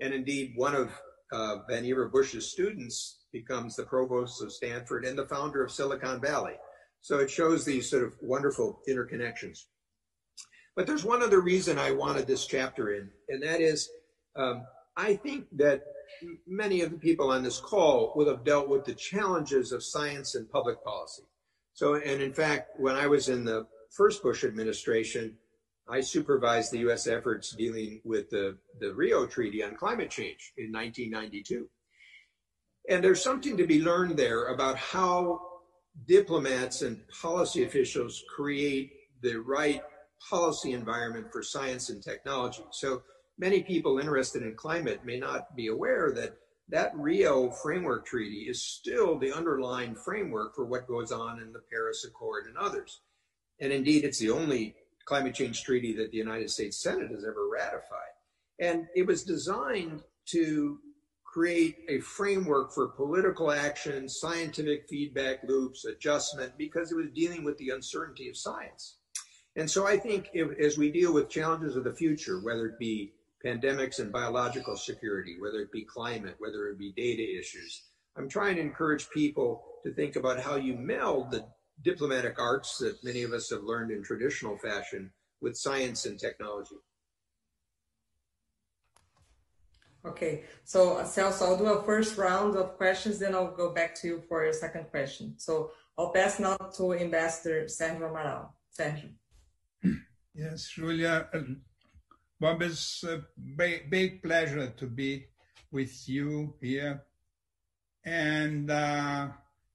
[0.00, 0.90] And indeed, one of
[1.32, 6.54] uh, Vannevar Bush's students becomes the provost of Stanford and the founder of Silicon Valley.
[7.00, 9.64] So it shows these sort of wonderful interconnections.
[10.76, 13.90] But there's one other reason I wanted this chapter in, and that is
[14.36, 14.64] um,
[14.96, 15.82] I think that
[16.46, 20.34] many of the people on this call will have dealt with the challenges of science
[20.34, 21.22] and public policy.
[21.74, 25.36] So, and in fact, when I was in the first Bush administration,
[25.88, 27.06] I supervised the U.S.
[27.06, 31.68] efforts dealing with the, the Rio Treaty on climate change in 1992.
[32.90, 35.40] And there's something to be learned there about how
[36.06, 38.92] diplomats and policy officials create
[39.22, 39.82] the right
[40.28, 42.64] policy environment for science and technology.
[42.70, 43.02] So
[43.38, 46.36] many people interested in climate may not be aware that
[46.70, 51.62] that Rio Framework Treaty is still the underlying framework for what goes on in the
[51.70, 53.00] Paris Accord and others.
[53.60, 54.74] And indeed, it's the only
[55.06, 58.12] climate change treaty that the United States Senate has ever ratified.
[58.60, 60.78] And it was designed to
[61.24, 67.56] create a framework for political action, scientific feedback loops, adjustment, because it was dealing with
[67.58, 68.96] the uncertainty of science.
[69.56, 72.78] And so I think if, as we deal with challenges of the future, whether it
[72.78, 73.12] be
[73.44, 77.82] pandemics and biological security, whether it be climate, whether it be data issues,
[78.16, 81.46] I'm trying to encourage people to think about how you meld the
[81.84, 86.74] diplomatic arts that many of us have learned in traditional fashion with science and technology.
[90.04, 94.06] Okay, so Celso, I'll do a first round of questions, then I'll go back to
[94.08, 95.34] you for your second question.
[95.36, 98.48] So I'll pass now to Ambassador Sergio Amaral.
[98.76, 99.10] Sergio.
[100.34, 101.28] Yes, Julia.
[102.40, 103.24] Bob, it's a
[103.56, 105.26] big, big pleasure to be
[105.72, 107.02] with you here.
[108.04, 109.28] And uh,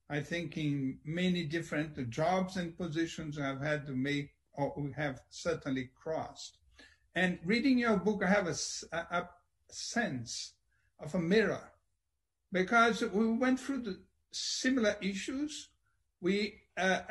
[0.10, 5.20] I think in many different jobs and positions I've had to make, or we have
[5.30, 6.58] certainly crossed.
[7.14, 8.56] And reading your book, I have a,
[8.96, 9.30] a,
[9.70, 10.54] sense
[11.00, 11.72] of a mirror
[12.52, 13.98] because we went through
[14.32, 15.68] similar issues.
[16.22, 17.02] We uh,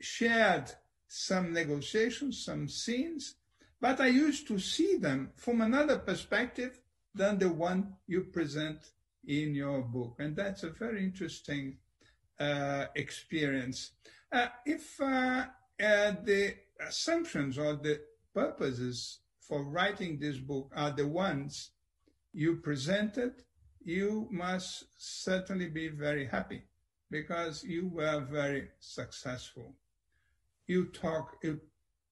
[0.00, 0.72] shared
[1.06, 3.36] some negotiations, some scenes,
[3.80, 6.80] but I used to see them from another perspective
[7.14, 8.78] than the one you present
[9.26, 10.16] in your book.
[10.18, 11.78] And that's a very interesting
[12.38, 13.92] uh, experience.
[14.32, 15.46] Uh, if uh,
[15.80, 18.00] uh the assumptions or the
[18.34, 21.70] purposes for writing this book are the ones
[22.32, 23.32] you presented,
[23.82, 26.62] you must certainly be very happy
[27.10, 29.74] because you were very successful.
[30.66, 31.60] You talk, you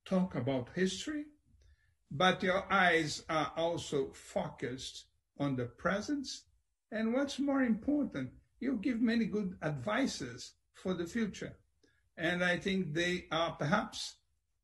[0.05, 1.25] talk about history,
[2.17, 5.07] but your eyes are also focused
[5.41, 6.29] on the present.
[6.93, 11.57] And what's more important, you give many good advices for the future.
[12.17, 14.15] And I think they are perhaps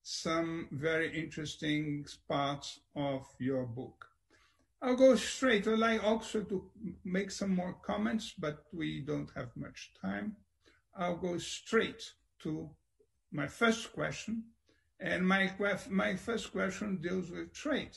[0.04, 4.06] some very interesting parts of your book.
[4.80, 5.66] I'll go straight.
[5.66, 6.70] I'd like also to
[7.04, 10.36] make some more comments, but we don't have much time.
[10.96, 12.70] I'll go straight to
[13.32, 14.44] my first question.
[15.00, 15.50] And my,
[15.88, 17.96] my first question deals with trade,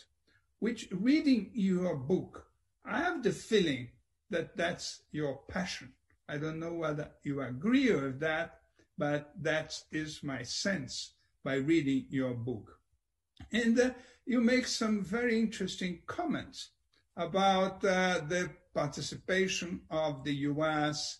[0.59, 2.45] which reading your book,
[2.85, 3.89] I have the feeling
[4.29, 5.93] that that's your passion.
[6.29, 8.59] I don't know whether you agree with that,
[8.97, 11.13] but that is my sense
[11.43, 12.79] by reading your book.
[13.51, 13.91] And uh,
[14.25, 16.69] you make some very interesting comments
[17.17, 21.19] about uh, the participation of the U.S.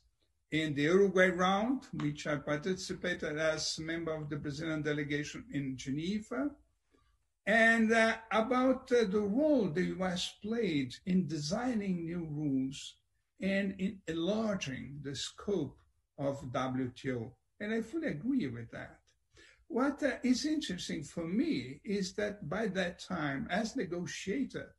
[0.54, 5.76] in the Uruguay round, which I participated as a member of the Brazilian delegation in
[5.76, 6.52] Geneva,
[7.48, 10.36] and uh, about uh, the role the U.S.
[10.44, 12.98] played in designing new rules
[13.42, 15.76] and in enlarging the scope
[16.20, 17.32] of WTO.
[17.60, 19.00] And I fully agree with that.
[19.70, 24.76] What uh, is interesting for me is that by that time, as negotiator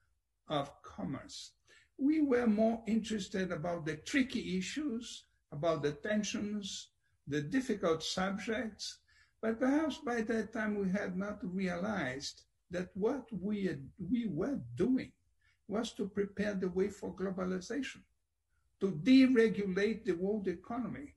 [0.47, 1.51] of commerce,
[1.99, 6.89] we were more interested about the tricky issues, about the tensions,
[7.27, 8.99] the difficult subjects,
[9.41, 14.59] but perhaps by that time we had not realized that what we, had, we were
[14.75, 15.13] doing
[15.69, 18.03] was to prepare the way for globalization,
[18.81, 21.15] to deregulate the world economy.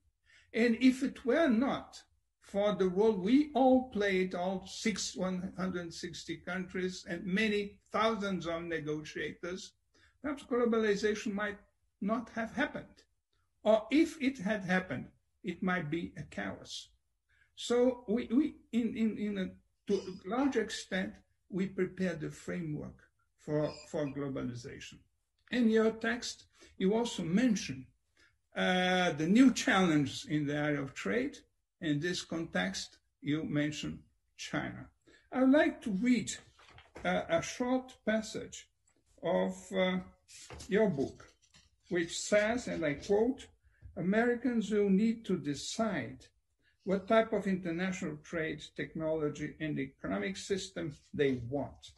[0.54, 2.02] And if it were not
[2.42, 9.74] for the role we all played, all six, 160 countries and many thousands of negotiators,
[10.22, 11.60] perhaps globalization might
[12.02, 13.04] not have happened.
[13.68, 15.08] Or if it had happened,
[15.44, 16.88] it might be a chaos.
[17.54, 19.48] So we, we in, in, in a,
[19.88, 21.12] to a large extent,
[21.50, 22.98] we prepared the framework
[23.38, 25.00] for, for globalization.
[25.52, 26.46] In your text,
[26.78, 27.88] you also mention
[28.56, 31.36] uh, the new challenge in the area of trade,
[31.82, 34.00] in this context, you mention
[34.38, 34.88] China.
[35.34, 36.32] I'd like to read
[37.04, 38.70] uh, a short passage
[39.22, 39.98] of uh,
[40.70, 41.26] your book,
[41.90, 43.46] which says, and I quote,
[43.98, 46.26] Americans will need to decide
[46.84, 51.92] what type of international trade, technology, and economic system they want.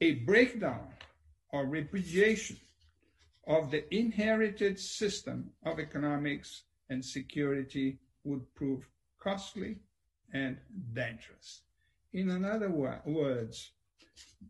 [0.00, 0.88] A breakdown
[1.50, 2.58] or repudiation
[3.46, 8.86] of the inherited system of economics and security would prove
[9.18, 9.76] costly
[10.32, 10.58] and
[10.92, 11.62] dangerous.
[12.12, 13.70] In other words,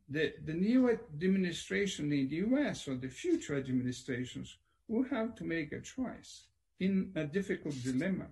[0.09, 4.57] the, the new administration in the US or the future administrations
[4.91, 6.45] will have to make a choice
[6.79, 8.27] in a difficult dilemma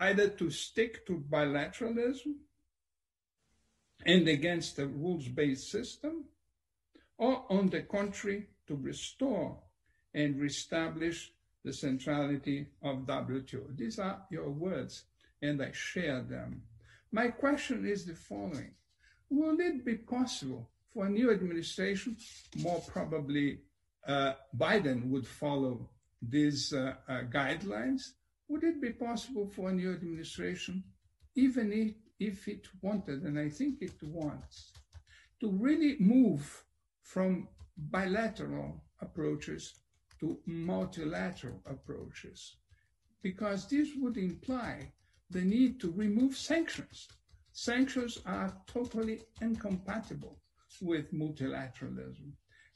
[0.00, 2.34] either to stick to bilateralism
[4.04, 6.24] and against a rules based system,
[7.16, 9.58] or on the contrary, to restore
[10.12, 11.32] and reestablish
[11.64, 13.76] the centrality of WTO.
[13.76, 15.04] These are your words,
[15.40, 16.62] and I share them.
[17.12, 18.72] My question is the following
[19.30, 22.16] Will it be possible for a new administration,
[22.58, 23.60] more probably
[24.08, 25.88] Biden would follow
[26.28, 28.02] these uh, uh, guidelines,
[28.48, 30.84] would it be possible for a new administration,
[31.34, 34.72] even if, if it wanted, and I think it wants,
[35.40, 36.64] to really move
[37.02, 39.74] from bilateral approaches
[40.20, 42.56] to multilateral approaches?
[43.22, 44.92] Because this would imply
[45.30, 47.08] the need to remove sanctions.
[47.52, 50.38] Sanctions are totally incompatible
[50.82, 52.32] with multilateralism.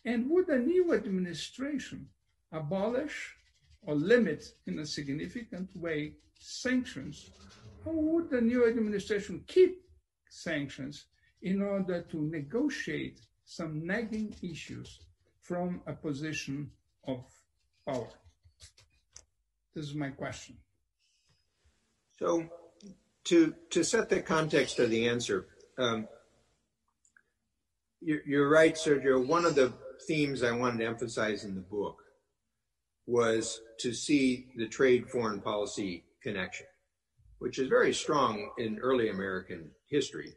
[0.09, 2.09] And would a new administration
[2.51, 3.37] abolish
[3.83, 7.29] or limit in a significant way sanctions,
[7.85, 9.83] or would the new administration keep
[10.31, 11.05] sanctions
[11.43, 14.99] in order to negotiate some nagging issues
[15.43, 16.71] from a position
[17.07, 17.23] of
[17.87, 18.09] power?
[19.75, 20.57] This is my question.
[22.19, 22.49] So,
[23.25, 26.09] to to set the context of the answer, um,
[28.01, 29.15] you're, you're right, Sergio.
[29.27, 29.75] One of the
[30.07, 31.97] themes I wanted to emphasize in the book
[33.07, 36.67] was to see the trade foreign policy connection,
[37.39, 40.35] which is very strong in early American history.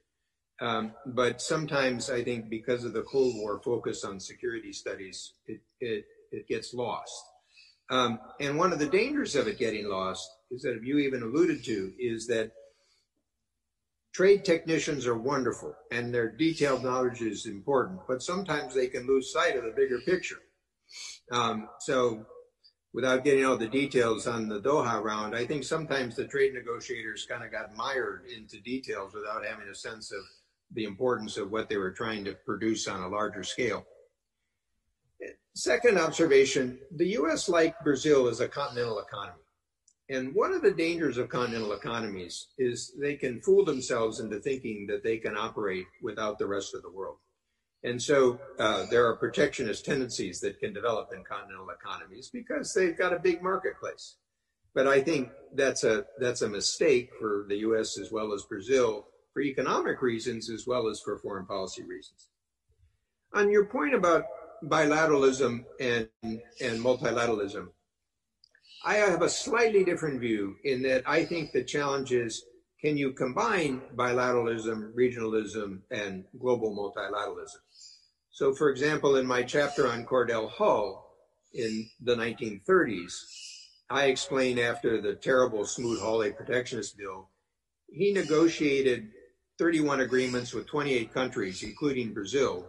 [0.62, 5.60] Um, but sometimes I think because of the Cold War focus on security studies, it,
[5.80, 7.24] it, it gets lost.
[7.90, 11.64] Um, and one of the dangers of it getting lost is that, you even alluded
[11.66, 12.52] to, is that
[14.14, 19.32] trade technicians are wonderful and their detailed knowledge is important, but sometimes they can lose
[19.32, 20.40] sight of the bigger picture.
[21.32, 22.26] Um, so
[22.94, 27.26] without getting all the details on the Doha round, I think sometimes the trade negotiators
[27.30, 30.22] kind of got mired into details without having a sense of
[30.74, 33.86] the importance of what they were trying to produce on a larger scale.
[35.54, 39.42] Second observation, the US, like Brazil, is a continental economy.
[40.12, 44.86] And one of the dangers of continental economies is they can fool themselves into thinking
[44.88, 47.16] that they can operate without the rest of the world.
[47.86, 52.98] And so uh, there are protectionist tendencies that can develop in continental economies because they've
[52.98, 54.18] got a big marketplace.
[54.76, 57.98] But I think that's a that's a mistake for the U.S.
[57.98, 62.28] as well as Brazil for economic reasons as well as for foreign policy reasons.
[63.34, 64.26] On your point about
[64.66, 67.70] bilateralism and and multilateralism,
[68.84, 72.44] I have a slightly different view in that I think the challenge is
[72.80, 77.60] can you combine bilateralism, regionalism, and global multilateralism?
[78.32, 81.16] So, for example, in my chapter on Cordell Hull
[81.54, 83.14] in the 1930s,
[83.92, 87.30] I explain after the terrible Smoot-Hawley protectionist bill,
[87.88, 89.12] he negotiated
[89.60, 92.66] 31 agreements with 28 countries, including Brazil,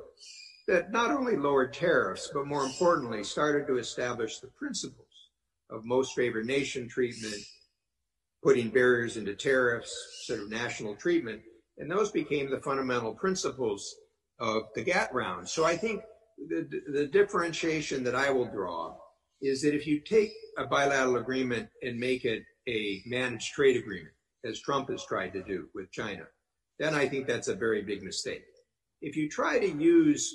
[0.68, 5.06] that not only lowered tariffs, but more importantly, started to establish the principles
[5.72, 7.42] of most favored nation treatment,
[8.42, 9.94] putting barriers into tariffs,
[10.24, 11.40] sort of national treatment.
[11.78, 13.94] And those became the fundamental principles
[14.38, 15.48] of the GATT round.
[15.48, 16.02] So I think
[16.48, 18.96] the, the differentiation that I will draw
[19.40, 24.14] is that if you take a bilateral agreement and make it a managed trade agreement,
[24.44, 26.24] as Trump has tried to do with China,
[26.78, 28.42] then I think that's a very big mistake.
[29.00, 30.32] If you try to use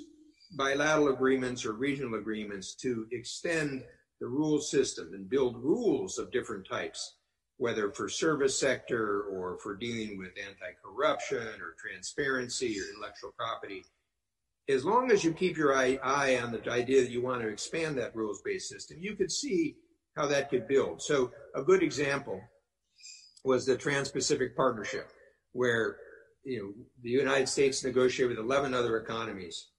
[0.55, 3.83] bilateral agreements or regional agreements to extend
[4.19, 7.15] the rule system and build rules of different types,
[7.57, 13.83] whether for service sector or for dealing with anti-corruption or transparency or intellectual property,
[14.69, 17.47] as long as you keep your eye, eye on the idea that you want to
[17.47, 19.77] expand that rules-based system, you could see
[20.15, 21.01] how that could build.
[21.01, 22.41] So a good example
[23.45, 25.09] was the Trans-Pacific Partnership,
[25.53, 25.97] where
[26.43, 29.69] you know the United States negotiated with 11 other economies.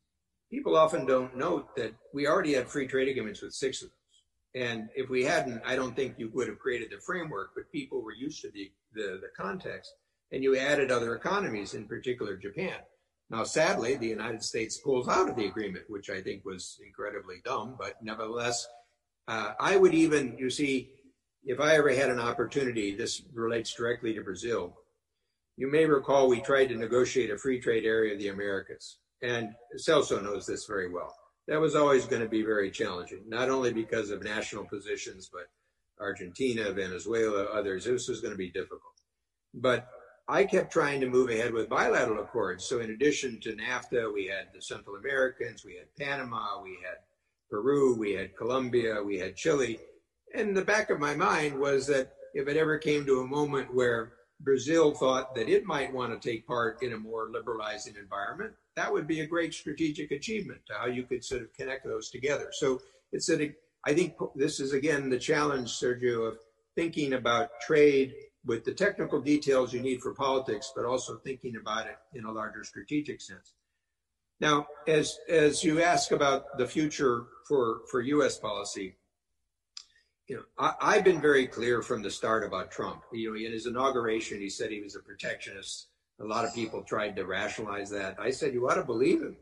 [0.50, 3.97] People often don't note that we already had free trade agreements with six of them.
[4.54, 8.02] And if we hadn't, I don't think you would have created the framework, but people
[8.02, 9.92] were used to the, the, the context.
[10.32, 12.78] And you added other economies, in particular Japan.
[13.30, 17.36] Now, sadly, the United States pulls out of the agreement, which I think was incredibly
[17.44, 18.66] dumb, but nevertheless,
[19.26, 20.90] uh, I would even, you see,
[21.44, 24.74] if I ever had an opportunity, this relates directly to Brazil.
[25.56, 29.54] You may recall we tried to negotiate a free trade area of the Americas, and
[29.76, 31.14] Celso knows this very well
[31.48, 35.48] that was always going to be very challenging, not only because of national positions, but
[35.98, 37.86] Argentina, Venezuela, others.
[37.86, 38.82] This was going to be difficult.
[39.54, 39.88] But
[40.28, 42.66] I kept trying to move ahead with bilateral accords.
[42.66, 46.98] So in addition to NAFTA, we had the Central Americans, we had Panama, we had
[47.50, 49.80] Peru, we had Colombia, we had Chile.
[50.34, 53.74] And the back of my mind was that if it ever came to a moment
[53.74, 58.52] where Brazil thought that it might want to take part in a more liberalizing environment,
[58.76, 62.10] that would be a great strategic achievement to how you could sort of connect those
[62.10, 62.50] together.
[62.52, 62.80] So
[63.12, 66.38] it's that I think this is again the challenge, Sergio, of
[66.76, 68.14] thinking about trade
[68.44, 72.30] with the technical details you need for politics, but also thinking about it in a
[72.30, 73.54] larger strategic sense.
[74.40, 78.38] Now, as as you ask about the future for for U.S.
[78.38, 78.94] policy,
[80.28, 83.02] you know, I, have been very clear from the start about Trump.
[83.12, 85.88] You know, in his inauguration, he said he was a protectionist.
[86.20, 88.16] A lot of people tried to rationalize that.
[88.18, 89.36] I said you ought to believe him.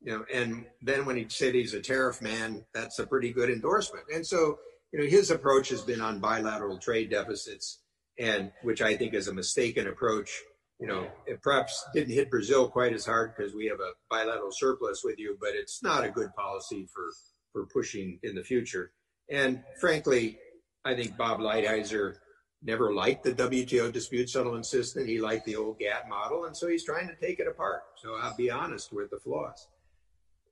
[0.00, 3.50] You know, and then when he said he's a tariff man, that's a pretty good
[3.50, 4.04] endorsement.
[4.12, 4.58] And so,
[4.92, 7.78] you know, his approach has been on bilateral trade deficits,
[8.18, 10.42] and which I think is a mistaken approach
[10.82, 14.50] you know, it perhaps didn't hit Brazil quite as hard because we have a bilateral
[14.50, 17.04] surplus with you, but it's not a good policy for,
[17.52, 18.90] for pushing in the future.
[19.32, 20.38] And frankly,
[20.84, 22.16] I think Bob Lighthizer
[22.62, 25.06] never liked the WTO dispute settlement system.
[25.06, 27.82] He liked the old GATT model, and so he's trying to take it apart.
[27.96, 29.66] So I'll be honest with the flaws.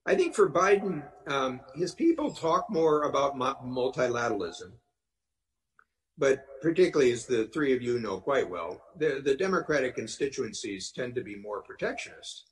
[0.07, 4.72] I think for Biden, um, his people talk more about multilateralism
[6.20, 11.14] but particularly as the three of you know quite well, the, the Democratic constituencies tend
[11.14, 12.51] to be more protectionist.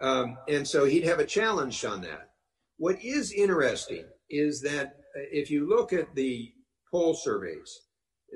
[0.00, 2.30] Um, and so he'd have a challenge on that.
[2.76, 4.96] What is interesting is that
[5.32, 6.52] if you look at the
[6.90, 7.80] poll surveys,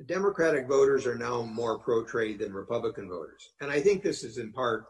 [0.07, 3.51] Democratic voters are now more pro trade than Republican voters.
[3.61, 4.87] And I think this is in part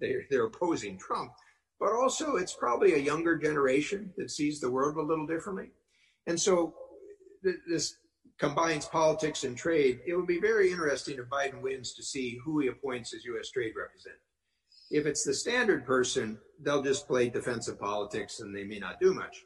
[0.00, 1.32] they're, they're opposing Trump,
[1.78, 5.70] but also it's probably a younger generation that sees the world a little differently.
[6.26, 6.74] And so
[7.68, 7.96] this
[8.38, 12.60] combines politics and trade, it would be very interesting if Biden wins to see who
[12.60, 13.50] he appoints as U.S.
[13.50, 14.20] trade representative.
[14.90, 19.14] If it's the standard person, they'll just play defensive politics and they may not do
[19.14, 19.44] much.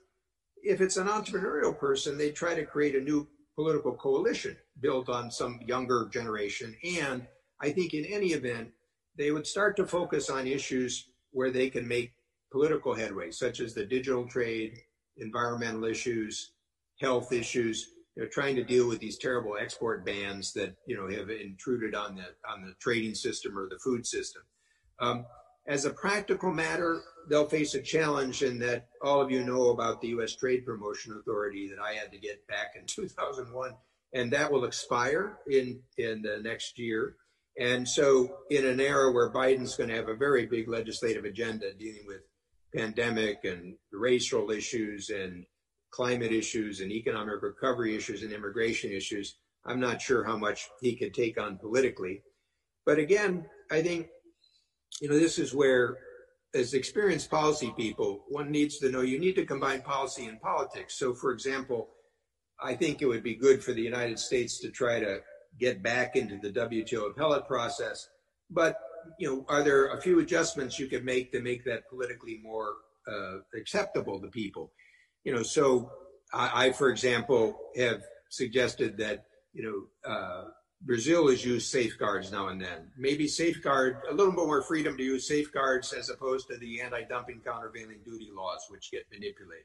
[0.65, 5.31] If it's an entrepreneurial person, they try to create a new political coalition built on
[5.31, 6.75] some younger generation.
[6.99, 7.27] And
[7.61, 8.71] I think in any event,
[9.17, 12.15] they would start to focus on issues where they can make
[12.51, 14.79] political headway, such as the digital trade,
[15.19, 16.53] environmental issues,
[17.01, 21.31] health issues, know, trying to deal with these terrible export bans that you know have
[21.31, 24.43] intruded on the on the trading system or the food system.
[25.01, 25.27] Um,
[25.67, 30.01] as a practical matter, they'll face a challenge in that all of you know about
[30.01, 30.37] the U.S.
[30.37, 33.73] Trade Promotion Authority that I had to get back in 2001,
[34.13, 37.17] and that will expire in in the next year.
[37.59, 41.73] And so, in an era where Biden's going to have a very big legislative agenda
[41.73, 42.23] dealing with
[42.75, 45.47] pandemic and racial issues and
[45.91, 50.97] climate issues and economic recovery issues and immigration issues, I'm not sure how much he
[50.97, 52.23] could take on politically.
[52.85, 54.09] But again, I think,
[55.01, 55.99] you know, this is where,
[56.55, 60.99] as experienced policy people, one needs to know you need to combine policy and politics.
[60.99, 61.89] So, for example,
[62.63, 65.19] I think it would be good for the United States to try to
[65.59, 68.09] get back into the WTO appellate process.
[68.51, 68.79] But,
[69.19, 72.75] you know, are there a few adjustments you could make to make that politically more
[73.09, 74.73] uh, acceptable to people?
[75.25, 75.91] you know, so
[76.33, 80.45] I, I, for example, have suggested that, you know, uh,
[80.85, 82.91] Brazil has used safeguards now and then.
[82.97, 87.41] Maybe safeguard a little bit more freedom to use safeguards as opposed to the anti-dumping
[87.45, 89.65] countervailing duty laws, which get manipulated.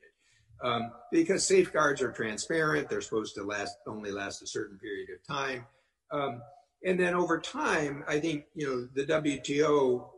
[0.64, 5.26] Um, because safeguards are transparent, they're supposed to last only last a certain period of
[5.26, 5.66] time.
[6.12, 6.42] Um,
[6.86, 10.10] and then over time, I think you know the WTO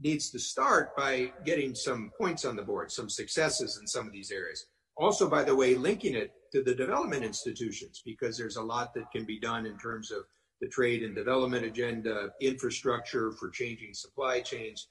[0.00, 4.12] needs to start by getting some points on the board, some successes in some of
[4.12, 4.66] these areas.
[4.96, 9.10] Also, by the way, linking it to the development institutions, because there's a lot that
[9.10, 10.24] can be done in terms of
[10.60, 14.88] the trade and development agenda, infrastructure for changing supply chains.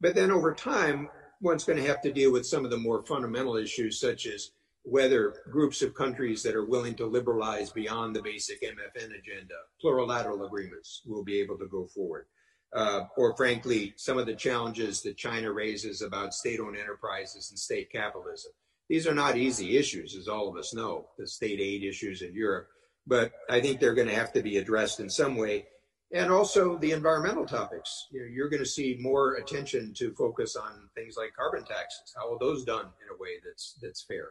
[0.00, 1.08] But then over time,
[1.42, 4.52] one's going to have to deal with some of the more fundamental issues, such as
[4.82, 9.54] whether groups of countries that are willing to liberalize beyond the basic MFN agenda,
[9.84, 12.26] plurilateral agreements, will be able to go forward
[12.72, 17.90] uh, or frankly, some of the challenges that China raises about state-owned enterprises and state
[17.90, 18.52] capitalism.
[18.90, 22.34] These are not easy issues, as all of us know, the state aid issues in
[22.34, 22.66] Europe,
[23.06, 25.68] but I think they're going to have to be addressed in some way.
[26.12, 28.08] And also the environmental topics.
[28.10, 32.12] You know, you're going to see more attention to focus on things like carbon taxes.
[32.16, 34.30] How are those done in a way that's that's fair?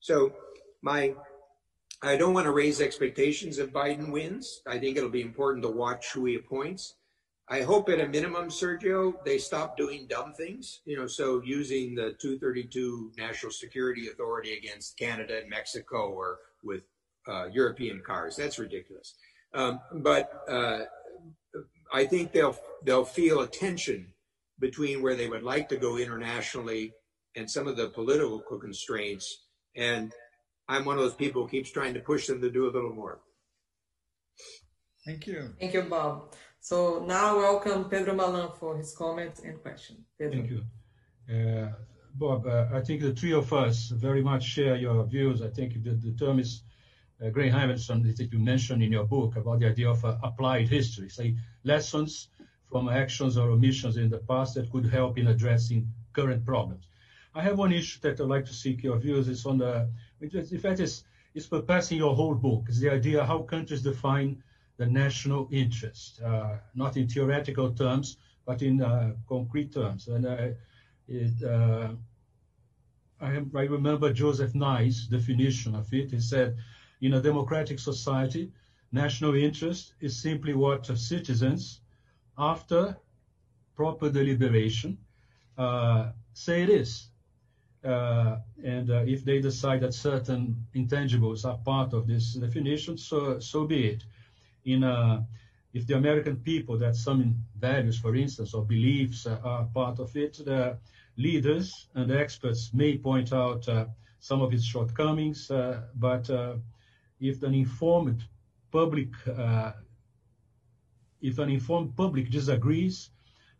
[0.00, 0.32] So
[0.80, 1.14] my
[2.02, 4.62] I don't want to raise expectations if Biden wins.
[4.66, 6.94] I think it'll be important to watch who he appoints.
[7.50, 10.80] I hope at a minimum, Sergio, they stop doing dumb things.
[10.84, 16.82] You know, so using the 232 National Security Authority against Canada and Mexico or with
[17.26, 18.36] uh, European cars.
[18.36, 19.14] That's ridiculous.
[19.54, 20.80] Um, but uh,
[21.92, 24.12] I think they'll they'll feel a tension
[24.58, 26.92] between where they would like to go internationally
[27.36, 29.44] and some of the political constraints.
[29.76, 30.12] And
[30.68, 32.92] I'm one of those people who keeps trying to push them to do a little
[32.92, 33.20] more.
[35.06, 35.54] Thank you.
[35.58, 36.34] Thank you, Bob.
[36.60, 40.04] So now welcome Pedro Malan for his comments and question.
[40.18, 40.32] Pedro.
[40.32, 40.62] Thank you.
[41.28, 41.72] Uh,
[42.14, 45.40] Bob, uh, I think the three of us very much share your views.
[45.40, 46.62] I think the, the term is
[47.24, 50.68] uh, Graham Hamilton that you mentioned in your book about the idea of uh, applied
[50.68, 52.28] history, say lessons
[52.70, 56.88] from actions or omissions in the past that could help in addressing current problems.
[57.34, 59.28] I have one issue that I'd like to seek your views.
[59.28, 59.88] It's on the,
[60.20, 61.04] in fact, is,
[61.34, 62.64] is perpassing your whole book.
[62.68, 64.42] It's the idea how countries define
[64.78, 68.16] the national interest, uh, not in theoretical terms,
[68.46, 70.08] but in uh, concrete terms.
[70.08, 70.24] And
[71.06, 71.90] it, uh,
[73.20, 76.12] I, I remember Joseph Nye's definition of it.
[76.12, 76.56] He said,
[77.00, 78.52] in a democratic society,
[78.92, 81.80] national interest is simply what citizens,
[82.38, 82.96] after
[83.74, 84.96] proper deliberation,
[85.56, 87.08] uh, say it is.
[87.84, 93.38] Uh, and uh, if they decide that certain intangibles are part of this definition, so
[93.38, 94.04] so be it.
[94.72, 95.22] In uh,
[95.72, 97.20] if the American people that some
[97.58, 100.78] values, for instance, or beliefs are part of it, the
[101.16, 103.86] leaders and experts may point out uh,
[104.20, 106.56] some of its shortcomings, uh, but uh,
[107.20, 108.24] if an informed
[108.70, 109.10] public
[111.20, 113.10] if an informed public disagrees,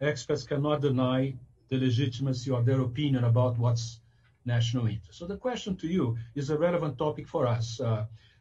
[0.01, 1.35] experts cannot deny
[1.71, 4.01] the legitimacy of their opinion about what's
[4.45, 5.19] national interest.
[5.19, 7.81] So the question to you is a relevant topic for us.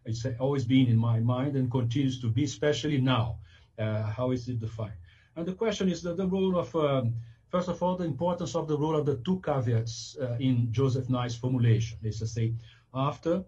[0.08, 3.38] Uh, it's always been in my mind and continues to be, especially now.
[3.78, 4.99] Uh, how is it defined?
[5.36, 7.14] And the question is the, the role of, um,
[7.49, 11.10] first of all, the importance of the role of the two caveats uh, in Joseph
[11.10, 11.97] Nye's formulation.
[12.01, 12.53] To say,
[12.93, 13.43] after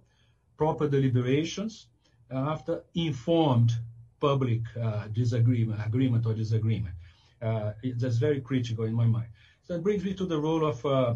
[0.57, 1.87] proper deliberations,
[2.29, 3.71] after informed
[4.19, 6.93] public uh, disagreement, agreement or disagreement.
[7.41, 9.27] Uh, that's very critical in my mind.
[9.63, 11.15] So that brings me to the role of uh,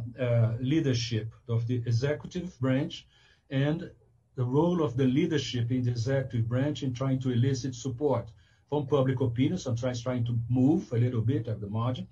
[0.60, 3.06] leadership of the executive branch
[3.50, 3.92] and
[4.36, 8.30] the role of the leadership in the executive branch in trying to elicit support
[8.70, 12.08] from public opinion, sometimes trying to move a little bit at the margin,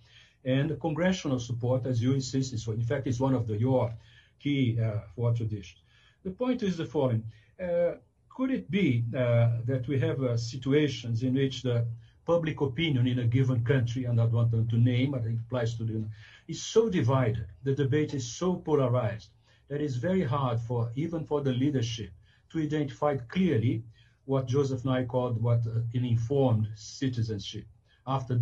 [0.46, 2.58] and congressional support, as you insist.
[2.60, 3.94] So in fact, it's one of the, your
[4.40, 5.82] key uh, for traditions.
[6.24, 7.24] The point is the following.
[7.62, 7.94] Uh,
[8.30, 11.86] could it be uh, that we have uh, situations in which the
[12.26, 15.76] public opinion in a given country, and I don't want to name, but it applies
[15.76, 16.04] to the,
[16.48, 19.30] is so divided, the debate is so polarized,
[19.72, 22.10] that it's very hard for, even for the leadership,
[22.52, 23.82] to identify clearly
[24.26, 27.64] what Joseph Nye called what uh, an informed citizenship.
[28.06, 28.38] After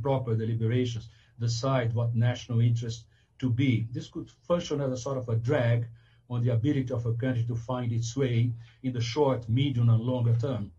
[0.00, 3.04] proper deliberations, decide what national interest
[3.38, 3.86] to be.
[3.92, 5.86] This could function as a sort of a drag
[6.30, 8.50] on the ability of a country to find its way
[8.82, 10.72] in the short, medium, and longer term.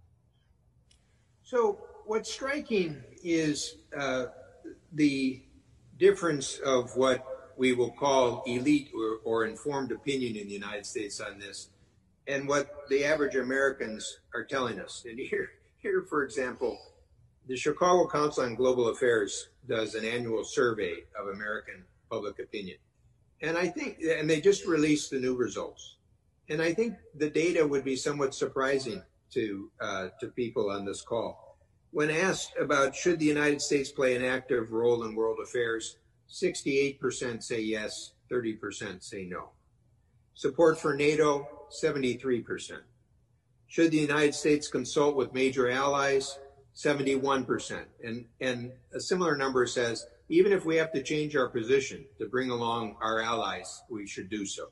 [1.43, 4.25] So, what's striking is uh,
[4.91, 5.43] the
[5.99, 11.19] difference of what we will call elite or, or, informed opinion in the United States
[11.19, 11.69] on this
[12.27, 15.05] and what the average Americans are telling us.
[15.07, 16.79] And here, here, for example,
[17.47, 22.77] the Chicago Council on Global Affairs does an annual survey of American public opinion.
[23.41, 25.97] And I think, and they just released the new results.
[26.49, 29.01] And I think the data would be somewhat surprising
[29.33, 31.57] to uh, to people on this call.
[31.91, 35.97] When asked about should the United States play an active role in world affairs,
[36.33, 39.51] 68% say yes, 30% say no.
[40.33, 42.79] Support for NATO, 73%.
[43.67, 46.39] Should the United States consult with major allies,
[46.75, 47.85] 71%.
[48.03, 52.27] And, and a similar number says even if we have to change our position to
[52.27, 54.69] bring along our allies, we should do so.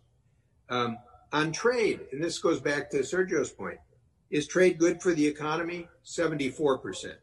[0.69, 0.97] Um,
[1.31, 3.77] on trade, and this goes back to Sergio's point,
[4.31, 5.87] is trade good for the economy?
[6.05, 7.13] 74%.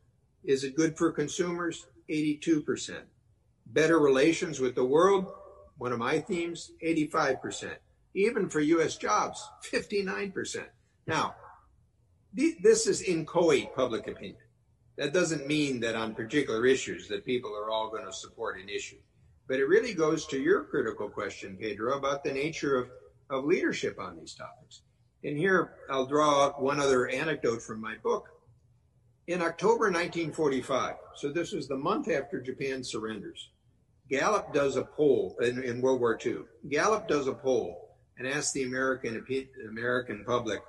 [0.45, 1.87] Is it good for consumers?
[2.09, 3.01] 82%.
[3.69, 5.31] Better relations with the world?
[5.77, 7.77] One of my themes, 85%.
[8.15, 8.97] Even for U.S.
[8.97, 10.65] jobs, 59%.
[11.07, 11.35] Now,
[12.33, 14.37] this is inchoate public opinion.
[14.97, 18.69] That doesn't mean that on particular issues that people are all going to support an
[18.69, 18.99] issue.
[19.47, 22.91] But it really goes to your critical question, Pedro, about the nature of,
[23.31, 24.83] of leadership on these topics.
[25.25, 28.29] And here I'll draw one other anecdote from my book.
[29.27, 33.51] In October 1945, so this was the month after Japan surrenders,
[34.11, 36.39] Gallup does a poll in, in World War II.
[36.69, 39.25] Gallup does a poll and asks the American
[39.69, 40.63] American public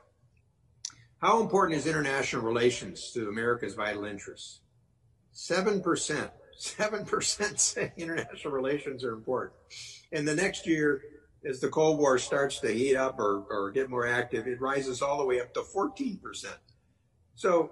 [1.20, 4.62] how important is international relations to America's vital interests?
[5.36, 6.30] 7%.
[6.60, 9.54] 7% say international relations are important.
[10.12, 11.02] And the next year,
[11.46, 15.02] as the Cold War starts to heat up or, or get more active, it rises
[15.02, 16.20] all the way up to 14%.
[17.36, 17.72] So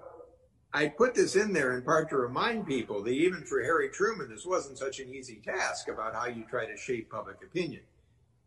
[0.72, 4.28] I put this in there in part to remind people that even for Harry Truman,
[4.28, 7.82] this wasn't such an easy task about how you try to shape public opinion.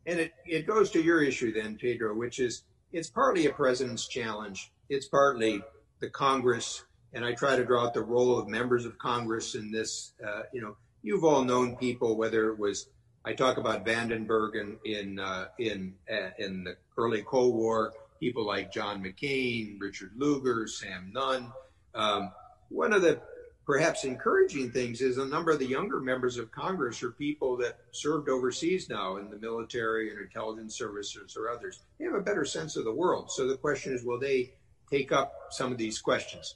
[0.06, 4.08] And it, it goes to your issue then, Pedro, which is it's partly a president's
[4.08, 5.64] challenge it's partly
[6.02, 9.72] the Congress, and I try to draw out the role of members of Congress in
[9.72, 10.12] this.
[10.22, 12.90] Uh, you know, you've all known people, whether it was
[13.24, 18.46] I talk about Vandenberg in in uh, in uh, in the early Cold War, people
[18.46, 21.54] like John McCain, Richard Lugar, Sam Nunn.
[21.94, 22.32] Um,
[22.70, 23.22] one of the
[23.66, 27.78] perhaps encouraging things is a number of the younger members of Congress are people that
[27.92, 31.82] served overseas now in the military and intelligence services or others.
[32.00, 33.32] They have a better sense of the world.
[33.32, 34.54] So the question is, will they
[34.90, 36.56] take up some of these questions?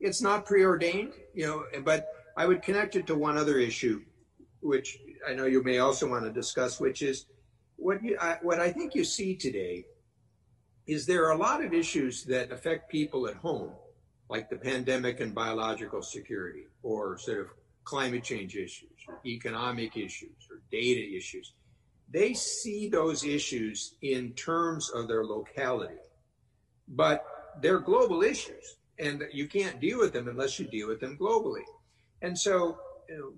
[0.00, 4.02] It's not preordained, you know, but I would connect it to one other issue,
[4.60, 7.26] which I know you may also want to discuss, which is
[7.76, 9.86] what you, I, what I think you see today
[10.86, 13.72] is there are a lot of issues that affect people at home,
[14.28, 17.46] like the pandemic and biological security, or sort of
[17.84, 21.52] climate change issues, or economic issues, or data issues.
[22.10, 26.00] They see those issues in terms of their locality,
[26.88, 27.24] but
[27.60, 31.64] they're global issues, and you can't deal with them unless you deal with them globally.
[32.22, 32.78] And so,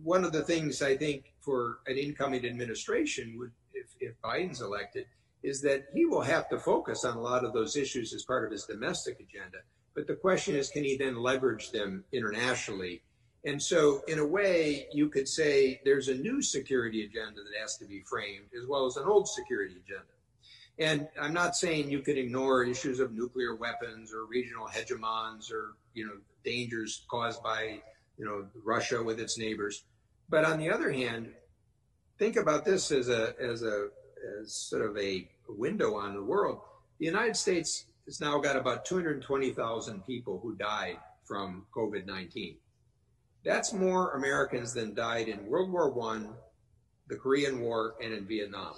[0.02, 5.06] one of the things I think for an incoming administration would, if, if Biden's elected,
[5.42, 8.44] is that he will have to focus on a lot of those issues as part
[8.44, 9.58] of his domestic agenda.
[9.96, 13.02] But the question is, can he then leverage them internationally?
[13.46, 17.78] And so, in a way, you could say there's a new security agenda that has
[17.78, 20.04] to be framed, as well as an old security agenda.
[20.78, 25.76] And I'm not saying you could ignore issues of nuclear weapons or regional hegemons or
[25.94, 27.80] you know dangers caused by
[28.18, 29.84] you know Russia with its neighbors.
[30.28, 31.32] But on the other hand,
[32.18, 33.88] think about this as a as a
[34.42, 36.60] as sort of a window on the world.
[36.98, 42.56] The United States has now got about 220,000 people who died from COVID-19.
[43.44, 46.30] That's more Americans than died in World War One,
[47.08, 48.74] the Korean War, and in Vietnam.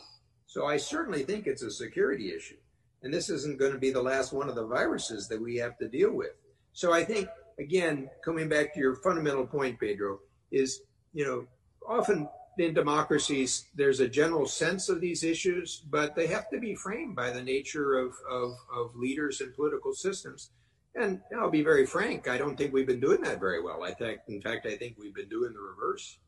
[0.46, 2.56] So I certainly think it's a security issue.
[3.02, 5.78] And this isn't going to be the last one of the viruses that we have
[5.78, 6.32] to deal with.
[6.72, 10.18] So I think, again, coming back to your fundamental point, Pedro,
[10.50, 10.80] is,
[11.12, 11.46] you know,
[11.86, 12.28] often
[12.60, 17.16] in democracies, there's a general sense of these issues, but they have to be framed
[17.16, 20.50] by the nature of, of, of leaders and political systems.
[20.94, 23.84] And I'll be very frank, I don't think we've been doing that very well.
[23.84, 26.18] I think, in fact, I think we've been doing the reverse.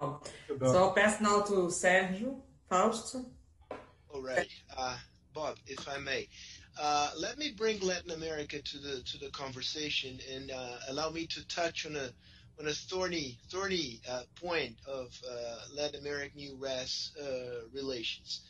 [0.00, 0.20] Oh,
[0.60, 3.26] so I'll pass now to Sergio Fausto.
[4.10, 4.96] All right, uh,
[5.34, 6.28] Bob, if I may,
[6.80, 11.26] uh, let me bring Latin America to the to the conversation and uh, allow me
[11.26, 12.10] to touch on a
[12.60, 17.12] on a thorny thorny uh, point of uh, Latin American U.S.
[17.20, 18.40] Uh, relations,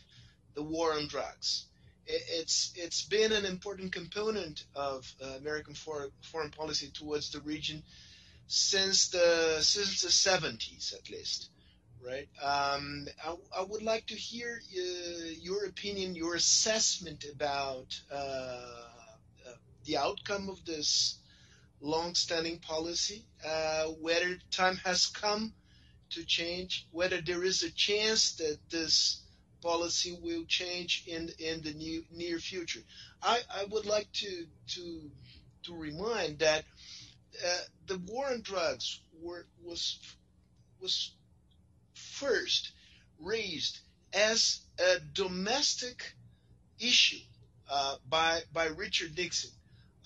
[0.54, 1.66] the war on drugs.
[2.06, 7.82] It, it's it's been an important component of American foreign foreign policy towards the region
[8.48, 11.50] since the since the 70s at least
[12.04, 18.14] right um, I, I, would like to hear uh, your opinion your assessment about uh,
[18.16, 19.52] uh,
[19.84, 21.17] the outcome of this
[21.80, 25.52] long-standing policy uh, whether time has come
[26.10, 29.22] to change whether there is a chance that this
[29.62, 32.80] policy will change in in the new, near future
[33.22, 35.10] I, I would like to to
[35.64, 36.64] to remind that
[37.44, 39.98] uh, the war on drugs were, was
[40.80, 41.12] was
[41.94, 42.72] first
[43.20, 43.78] raised
[44.12, 46.14] as a domestic
[46.78, 47.24] issue
[47.70, 49.50] uh, by by Richard Nixon.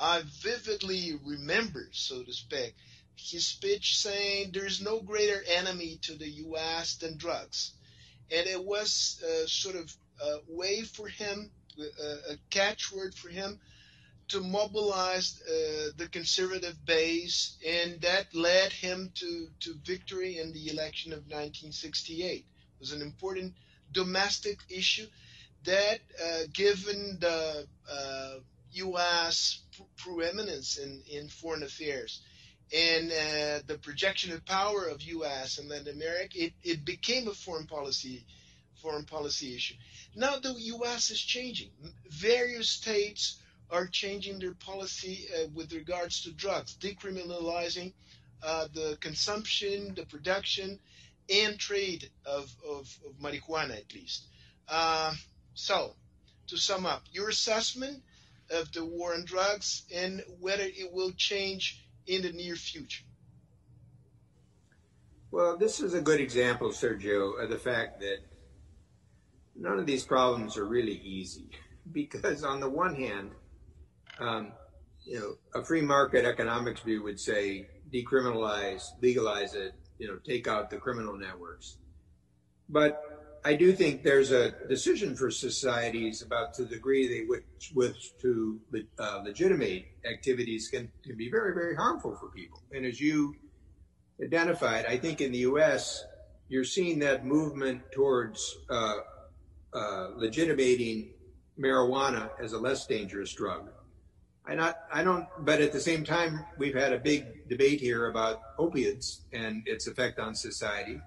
[0.03, 2.75] I vividly remember, so to speak,
[3.15, 6.97] his speech saying there is no greater enemy to the U.S.
[6.97, 7.71] than drugs,
[8.29, 13.61] and it was a sort of a way for him, a, a catchword for him
[14.27, 20.71] to mobilize uh, the conservative base, and that led him to, to victory in the
[20.71, 22.39] election of 1968.
[22.39, 22.45] It
[22.81, 23.55] was an important
[23.93, 25.07] domestic issue
[25.63, 28.35] that, uh, given the uh,
[28.73, 29.62] U.S.
[29.97, 32.21] preeminence in, in foreign affairs
[32.75, 35.59] and uh, the projection of power of U.S.
[35.59, 38.25] and Latin America, it, it became a foreign policy
[38.81, 39.75] foreign policy issue.
[40.17, 41.11] Now the U.S.
[41.11, 41.71] is changing.
[42.09, 43.39] Various states
[43.71, 47.93] are changing their policy uh, with regards to drugs, decriminalizing
[48.43, 50.81] uh, the consumption, the production,
[51.33, 54.25] and trade of, of, of marijuana, at least.
[54.69, 55.15] Uh,
[55.55, 55.95] so,
[56.49, 58.03] to sum up, your assessment
[58.51, 63.05] of the war on drugs and whether it will change in the near future.
[65.31, 68.19] Well, this is a good example, Sergio, of the fact that
[69.57, 71.51] none of these problems are really easy.
[71.91, 73.33] Because on the one hand,
[74.21, 74.53] um,
[75.05, 80.47] you know, a free market economics view would say decriminalize, legalize it, you know, take
[80.47, 81.79] out the criminal networks.
[82.69, 83.03] But
[83.45, 88.13] I do think there's a decision for societies about to the degree they wish, wish
[88.21, 88.61] to
[88.99, 92.63] uh, legitimate activities can, can be very, very harmful for people.
[92.73, 93.35] And as you
[94.23, 96.05] identified, I think in the U.S.,
[96.49, 98.99] you're seeing that movement towards uh,
[99.75, 101.11] uh, legitimating
[101.59, 103.69] marijuana as a less dangerous drug
[104.45, 108.09] I not I don't but at the same time we've had a big debate here
[108.09, 111.01] about opiates and its effect on society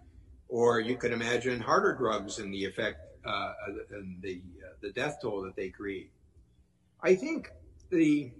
[0.49, 3.53] or you could imagine harder drugs and the effect uh,
[3.91, 6.11] and the uh, the death toll that they create.
[7.01, 7.49] I think
[7.89, 8.31] the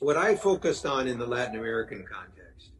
[0.00, 2.70] what I focused on in the Latin American context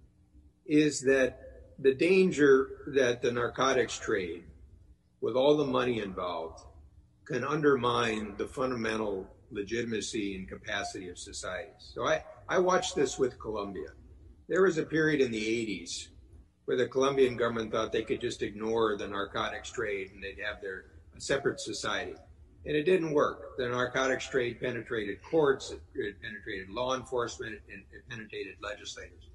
[0.67, 1.41] is that
[1.79, 4.45] the danger that the narcotics trade,
[5.21, 6.65] with all the money involved,
[7.25, 11.91] can undermine the fundamental legitimacy and capacity of societies.
[11.95, 13.89] So I, I watched this with Colombia.
[14.49, 16.09] There was a period in the 80s
[16.65, 20.61] where the Colombian government thought they could just ignore the narcotics trade and they'd have
[20.61, 20.87] their
[21.19, 22.15] separate society.
[22.67, 23.57] And it didn't work.
[23.59, 29.29] The narcotics trade penetrated courts, it penetrated law enforcement, and it penetrated legislators.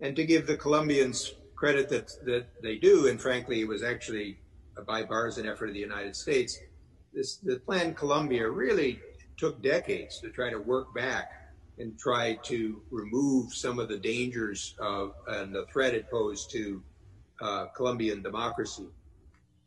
[0.00, 4.38] And to give the Colombians credit that, that they do, and frankly, it was actually
[4.78, 6.58] a bipartisan effort of the United States,
[7.12, 9.00] this, the Plan Colombia really
[9.36, 11.32] took decades to try to work back
[11.78, 16.82] and try to remove some of the dangers of and the threat it posed to
[17.40, 18.86] uh, Colombian democracy.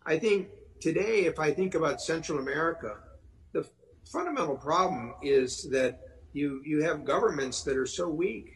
[0.06, 0.50] I think
[0.80, 2.98] today, if I think about Central America,
[3.54, 3.68] the
[4.06, 6.02] fundamental problem is that
[6.34, 8.54] you you have governments that are so weak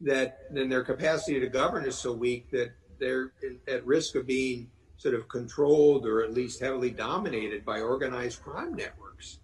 [0.00, 3.32] that then their capacity to govern is so weak that they're
[3.68, 8.74] at risk of being sort of controlled or at least heavily dominated by organized crime
[8.74, 9.38] networks.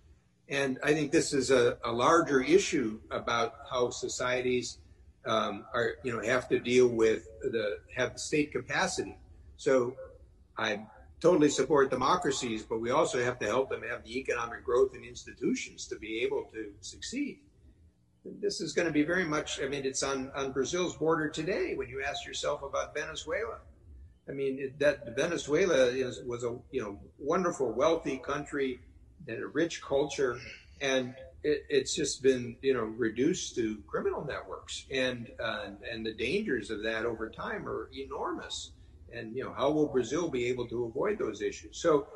[0.49, 4.79] And I think this is a, a larger issue about how societies
[5.27, 9.19] um, are, you know, have to deal with the have state capacity.
[9.57, 9.95] So
[10.57, 10.87] I
[11.21, 15.05] totally support democracies, but we also have to help them have the economic growth and
[15.05, 17.41] institutions to be able to succeed.
[18.41, 21.75] This is going to be very much, I mean, it's on, on Brazil's border today
[21.75, 23.59] when you ask yourself about Venezuela.
[24.29, 28.81] I mean, it, that Venezuela is, was a you know wonderful, wealthy country
[29.27, 30.39] and a rich culture,
[30.81, 36.15] and it, it's just been you know reduced to criminal networks, and uh, and the
[36.15, 38.73] dangers of that over time are enormous.
[39.13, 41.81] And you know, how will Brazil be able to avoid those issues?
[41.81, 42.07] So,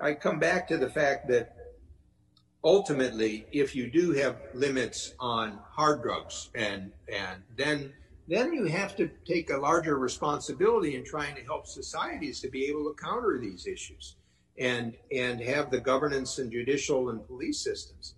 [0.00, 1.56] I come back to the fact that
[2.62, 7.92] ultimately, if you do have limits on hard drugs, and and then
[8.28, 12.66] then you have to take a larger responsibility in trying to help societies to be
[12.66, 14.16] able to counter these issues
[14.58, 18.14] and and have the governance and judicial and police systems.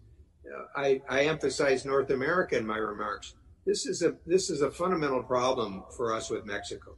[0.47, 3.35] Uh, I, I emphasize North America in my remarks.
[3.67, 6.97] This is a this is a fundamental problem for us with Mexico.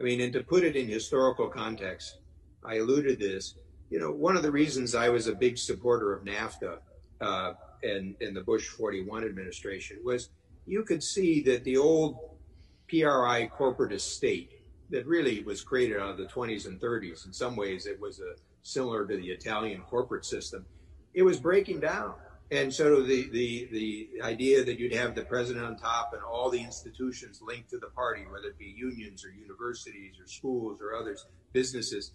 [0.00, 2.18] I mean, and to put it in historical context,
[2.64, 3.54] I alluded to this.
[3.90, 6.78] You know, one of the reasons I was a big supporter of NAFTA
[7.20, 10.30] uh, and in the Bush 41 administration was
[10.66, 12.18] you could see that the old
[12.88, 14.50] PRI corporate estate
[14.90, 17.26] that really was created out of the 20s and 30s.
[17.26, 18.34] In some ways, it was a,
[18.66, 20.66] similar to the Italian corporate system.
[21.14, 22.14] It was breaking down.
[22.50, 26.50] And so the, the, the idea that you'd have the president on top and all
[26.50, 30.94] the institutions linked to the party, whether it be unions or universities or schools or
[30.94, 32.12] others, businesses.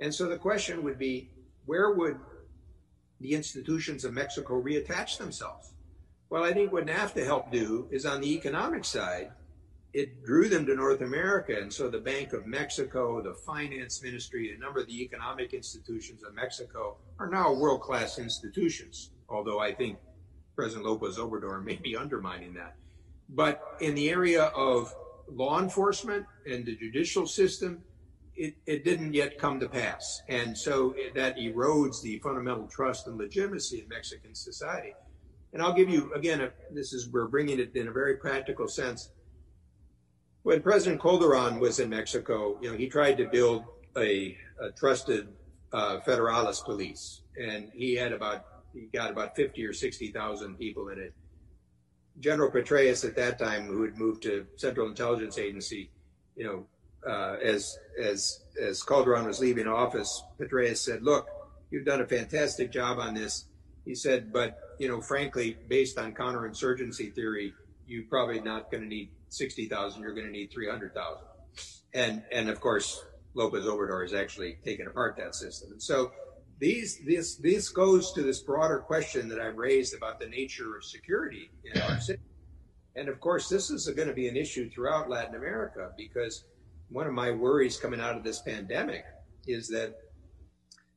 [0.00, 1.30] And so the question would be,
[1.64, 2.18] where would
[3.20, 5.72] the institutions of Mexico reattach themselves?
[6.28, 9.30] Well, I think what NAFTA helped do is on the economic side,
[9.94, 11.56] it drew them to North America.
[11.56, 16.24] And so the Bank of Mexico, the finance ministry, a number of the economic institutions
[16.24, 19.98] of Mexico are now world class institutions, although I think
[20.56, 22.74] President Lopez Obrador may be undermining that.
[23.28, 24.92] But in the area of
[25.28, 27.82] law enforcement and the judicial system,
[28.34, 30.22] it, it didn't yet come to pass.
[30.28, 34.92] And so that erodes the fundamental trust and legitimacy in Mexican society.
[35.52, 38.66] And I'll give you, again, a, this is, we're bringing it in a very practical
[38.66, 39.10] sense
[40.44, 43.64] when President Calderon was in Mexico, you know, he tried to build
[43.96, 45.28] a, a trusted
[45.72, 50.90] uh, federalist police, and he had about he got about fifty or sixty thousand people
[50.90, 51.14] in it.
[52.20, 55.90] General Petraeus at that time, who had moved to Central Intelligence Agency,
[56.36, 56.66] you know,
[57.10, 61.26] uh, as as as Calderon was leaving office, Petraeus said, "Look,
[61.70, 63.46] you've done a fantastic job on this."
[63.86, 67.54] He said, "But you know, frankly, based on counterinsurgency theory,
[67.86, 71.24] you're probably not going to need 60,000, you're going to need 300,000.
[71.94, 73.04] And, and of course,
[73.34, 75.72] Lopez Obrador has actually taken apart that system.
[75.72, 76.12] And so
[76.58, 80.84] these, this, this goes to this broader question that I've raised about the nature of
[80.84, 82.22] security in our city.
[82.96, 86.44] And of course, this is going to be an issue throughout Latin America because
[86.88, 89.04] one of my worries coming out of this pandemic
[89.46, 89.96] is that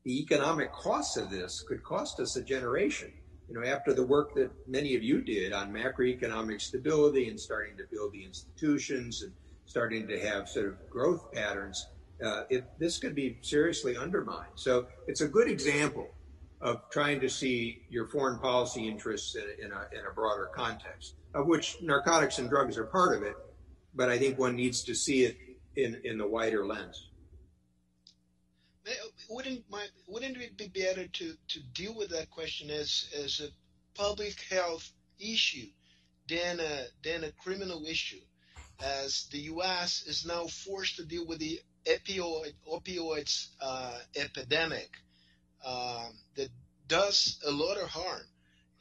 [0.03, 3.11] the economic costs of this could cost us a generation
[3.49, 7.77] you know, after the work that many of you did on macroeconomic stability and starting
[7.77, 9.31] to build the institutions and
[9.65, 11.87] starting to have sort of growth patterns,
[12.23, 14.51] uh, it, this could be seriously undermined.
[14.55, 16.09] So it's a good example
[16.59, 21.13] of trying to see your foreign policy interests in, in, a, in a broader context,
[21.33, 23.35] of which narcotics and drugs are part of it,
[23.93, 25.37] but I think one needs to see it
[25.75, 27.09] in, in the wider lens.
[29.29, 33.49] Wouldn't my, wouldn't it be better to, to deal with that question as as a
[33.99, 35.67] public health issue
[36.29, 38.21] than a than a criminal issue,
[38.81, 40.03] as the U.S.
[40.07, 44.91] is now forced to deal with the opioid opioids uh, epidemic
[45.65, 46.49] um, that
[46.87, 48.21] does a lot of harm.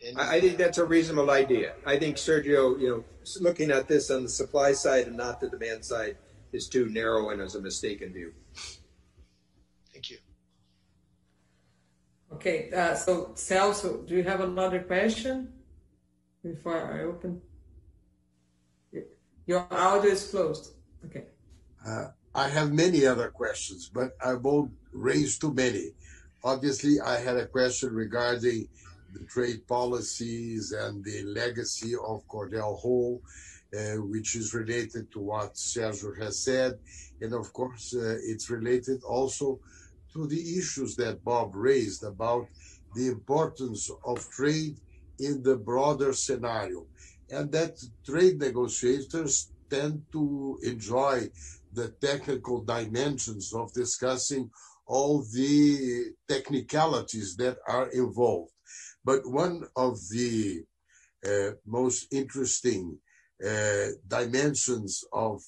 [0.06, 1.72] And I think that's a reasonable idea.
[1.86, 3.04] I think Sergio, you know,
[3.40, 6.18] looking at this on the supply side and not the demand side
[6.52, 8.32] is too narrow and is a mistaken view.
[9.92, 10.18] Thank you.
[12.32, 15.52] Okay, uh, so Celso, do you have another question
[16.42, 17.40] before I open?
[19.46, 20.72] Your audio is closed.
[21.04, 21.26] Okay.
[21.86, 25.92] Uh, I have many other questions, but I won't raise too many.
[26.42, 28.68] Obviously, I had a question regarding
[29.14, 33.22] the trade policies and the legacy of Cordell Hull,
[33.72, 36.78] uh, which is related to what Sergio has said.
[37.20, 39.60] And of course, uh, it's related also
[40.16, 42.46] to the issues that Bob raised about
[42.94, 44.76] the importance of trade
[45.18, 46.86] in the broader scenario.
[47.30, 51.28] And that trade negotiators tend to enjoy
[51.72, 54.50] the technical dimensions of discussing
[54.86, 58.52] all the technicalities that are involved.
[59.04, 60.62] But one of the
[61.26, 62.98] uh, most interesting
[63.46, 65.42] uh, dimensions of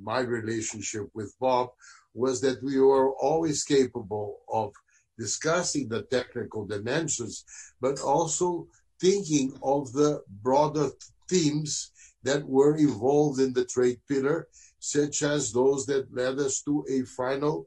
[0.00, 1.70] my relationship with Bob
[2.14, 4.72] was that we were always capable of
[5.18, 7.44] discussing the technical dimensions,
[7.80, 8.66] but also
[9.00, 10.88] thinking of the broader
[11.28, 11.92] themes
[12.22, 14.48] that were involved in the trade pillar
[14.78, 17.66] such as those that led us to a final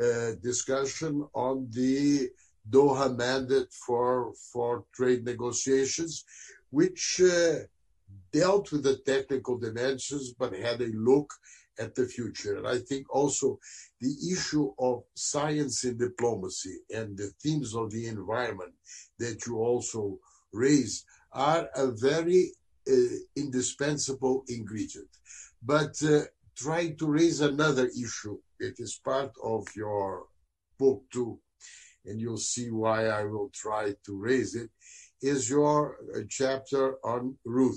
[0.00, 2.28] uh, discussion on the
[2.70, 6.24] Doha mandate for, for trade negotiations,
[6.70, 7.58] which uh,
[8.32, 11.34] dealt with the technical dimensions but had a look
[11.78, 12.56] at the future.
[12.56, 13.58] And I think also
[14.00, 18.72] the issue of science and diplomacy and the themes of the environment
[19.18, 20.18] that you also
[20.52, 22.52] raised are a very
[22.88, 22.92] uh,
[23.36, 25.08] indispensable ingredient.
[25.62, 26.22] But uh,
[26.56, 28.38] trying to raise another issue.
[28.58, 30.26] It is part of your
[30.78, 31.38] book too,
[32.04, 34.70] and you'll see why I will try to raise it.
[35.20, 37.76] Is your uh, chapter on Root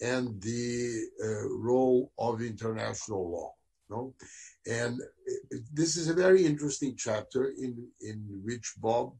[0.00, 3.54] and the uh, role of international law?
[3.88, 4.14] No,
[4.66, 9.14] and uh, this is a very interesting chapter in in which Bob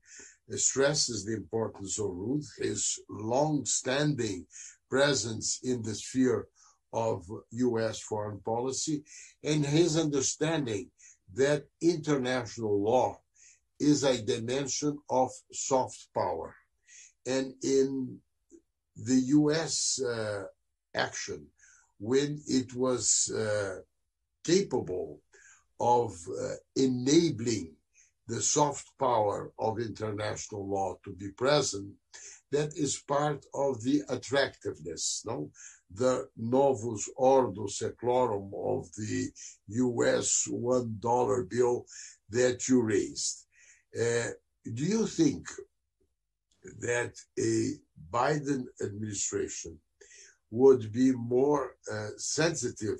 [0.56, 4.46] stresses the importance of Root, his long-standing
[4.88, 6.48] presence in the sphere
[6.92, 8.00] of U.S.
[8.00, 9.04] foreign policy
[9.44, 10.90] and his understanding
[11.34, 13.20] that international law
[13.78, 16.54] is a dimension of soft power.
[17.26, 18.18] And in
[18.96, 20.00] the U.S.
[20.02, 20.44] Uh,
[20.94, 21.46] action,
[21.98, 23.80] when it was uh,
[24.44, 25.20] capable
[25.78, 27.74] of uh, enabling
[28.26, 31.92] the soft power of international law to be present,
[32.52, 35.22] that is part of the attractiveness.
[35.26, 35.50] No,
[35.92, 39.28] the novus ordo seclorum of the
[39.68, 41.86] US one dollar bill
[42.30, 43.46] that you raised.
[43.94, 44.30] Uh,
[44.74, 45.48] do you think
[46.80, 47.72] that a
[48.12, 49.78] Biden administration
[50.50, 52.98] would be more uh, sensitive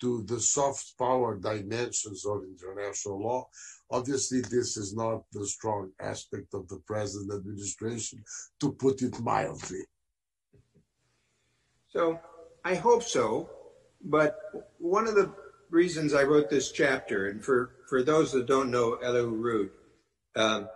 [0.00, 3.48] to the soft power dimensions of international law.
[3.90, 8.22] Obviously, this is not the strong aspect of the present administration,
[8.60, 9.80] to put it mildly.
[11.88, 12.20] So
[12.64, 13.50] I hope so.
[14.04, 14.38] But
[14.78, 15.32] one of the
[15.70, 19.72] reasons I wrote this chapter, and for, for those that don't know Elihu Root,
[20.36, 20.68] um,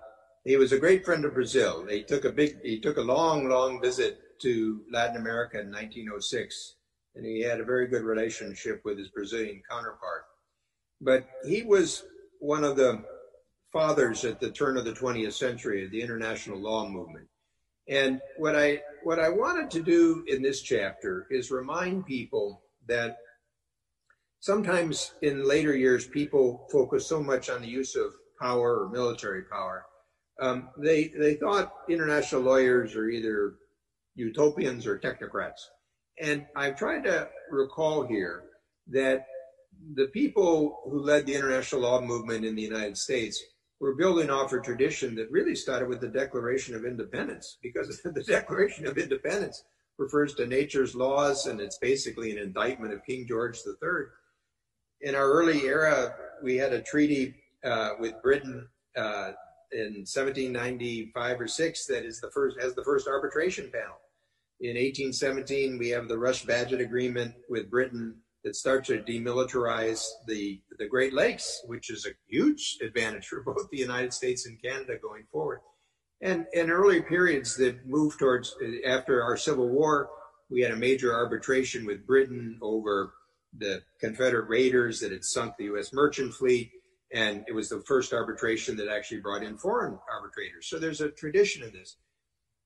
[0.45, 1.87] he was a great friend of Brazil.
[1.89, 6.77] He took a big, he took a long, long visit to Latin America in 1906,
[7.15, 10.25] and he had a very good relationship with his Brazilian counterpart.
[11.01, 12.05] But he was
[12.39, 13.05] one of the
[13.73, 17.27] fathers at the turn of the 20th century of the international law movement.
[17.89, 23.17] And what I what I wanted to do in this chapter is remind people that
[24.39, 29.43] sometimes in later years people focus so much on the use of power or military
[29.43, 29.85] power.
[30.41, 33.55] Um, they they thought international lawyers are either
[34.15, 35.61] utopians or technocrats.
[36.21, 38.45] And I've tried to recall here
[38.89, 39.27] that
[39.95, 43.43] the people who led the international law movement in the United States
[43.83, 48.23] we're building off a tradition that really started with the Declaration of Independence, because the
[48.23, 49.65] Declaration of Independence
[49.99, 54.05] refers to nature's laws and it's basically an indictment of King George III.
[55.01, 57.35] In our early era, we had a treaty
[57.65, 59.33] uh, with Britain uh,
[59.73, 63.97] in 1795 or six that is the first has the first arbitration panel.
[64.63, 70.87] In 1817, we have the Rush-Bagot Agreement with Britain that starts to demilitarize the the
[70.87, 75.25] Great Lakes, which is a huge advantage for both the United States and Canada going
[75.33, 75.63] forward.
[76.21, 78.55] And in early periods that moved towards
[78.87, 80.09] after our Civil War,
[80.49, 83.15] we had a major arbitration with Britain over
[83.59, 85.93] the Confederate raiders that had sunk the U.S.
[85.93, 86.71] merchant fleet.
[87.13, 90.69] And it was the first arbitration that actually brought in foreign arbitrators.
[90.69, 91.97] So there's a tradition of this.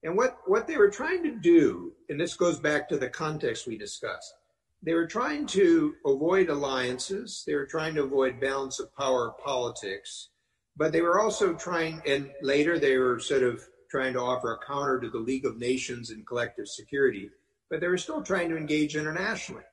[0.06, 3.66] And what, what they were trying to do, and this goes back to the context
[3.66, 4.34] we discussed,
[4.80, 7.42] they were trying to avoid alliances.
[7.44, 10.28] They were trying to avoid balance of power politics.
[10.76, 14.64] But they were also trying, and later they were sort of trying to offer a
[14.64, 17.28] counter to the League of Nations and collective security,
[17.68, 19.64] but they were still trying to engage internationally.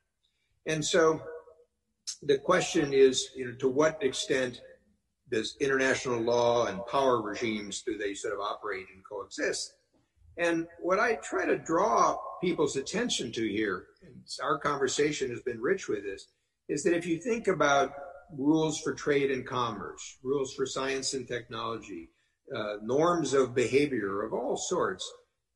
[0.66, 1.22] And so
[2.24, 4.62] the question is, you know, to what extent
[5.32, 9.76] does international law and power regimes do they sort of operate and coexist?
[10.38, 15.62] And what I try to draw people's attention to here, and our conversation has been
[15.62, 16.28] rich with this,
[16.68, 17.94] is that if you think about
[18.36, 22.10] rules for trade and commerce, rules for science and technology,
[22.56, 25.10] uh, norms of behavior of all sorts,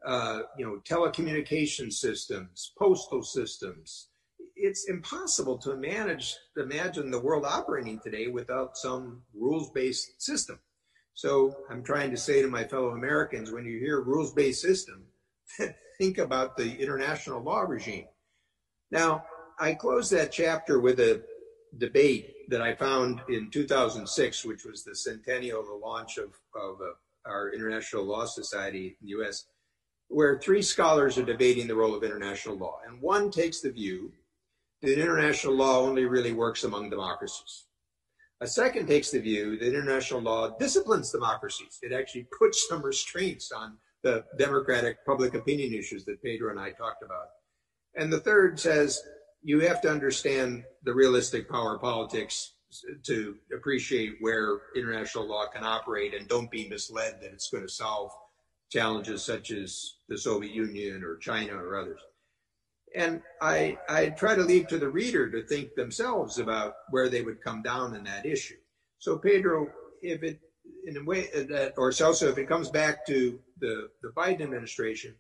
[0.06, 4.10] uh, you know, telecommunication systems, postal systems.
[4.56, 10.60] It's impossible to manage, imagine the world operating today without some rules-based system.
[11.18, 15.04] So I'm trying to say to my fellow Americans, when you hear rules-based system,
[15.98, 18.06] think about the international law regime.
[18.92, 19.26] Now,
[19.60, 21.24] I close that chapter with a
[21.76, 26.82] debate that I found in 2006, which was the centennial of the launch of, of
[26.82, 26.94] uh,
[27.26, 29.48] our International Law Society in the US,
[30.10, 32.78] where three scholars are debating the role of international law.
[32.88, 34.12] And one takes the view
[34.84, 37.67] that international law only really works among democracies.
[38.40, 41.80] A second takes the view that international law disciplines democracies.
[41.82, 46.72] It actually puts some restraints on the democratic public opinion issues that Pedro and I
[46.72, 47.30] talked about.
[47.96, 49.02] And the third says
[49.42, 52.54] you have to understand the realistic power politics
[53.04, 57.74] to appreciate where international law can operate and don't be misled that it's going to
[57.74, 58.12] solve
[58.70, 62.00] challenges such as the Soviet Union or China or others.
[62.96, 67.22] And I, I try to leave to the reader to think themselves about where they
[67.22, 68.56] would come down in that issue.
[69.00, 69.68] So Pedro,
[70.02, 70.40] if it,
[70.86, 75.16] in a way that, or Celso, if it comes back to the, the Biden administration,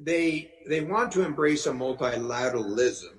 [0.00, 3.14] they they want to embrace a multilateralism,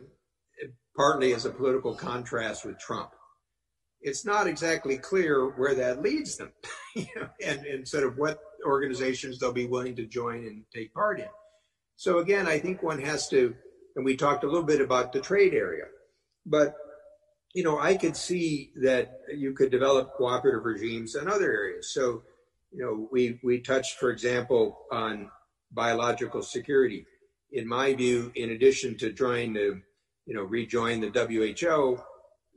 [0.96, 3.12] partly as a political contrast with Trump.
[4.02, 6.52] It's not exactly clear where that leads them,
[6.96, 10.94] you know, and, and sort of what organizations they'll be willing to join and take
[10.94, 11.28] part in.
[11.96, 13.56] So again, I think one has to,
[13.96, 15.86] and we talked a little bit about the trade area,
[16.46, 16.76] but
[17.54, 21.94] you know, I could see that you could develop cooperative regimes in other areas.
[21.94, 22.24] So,
[22.72, 25.30] you know, we we touched, for example, on
[25.72, 27.06] biological security.
[27.52, 29.80] In my view, in addition to trying to,
[30.26, 32.02] you know, rejoin the WHO,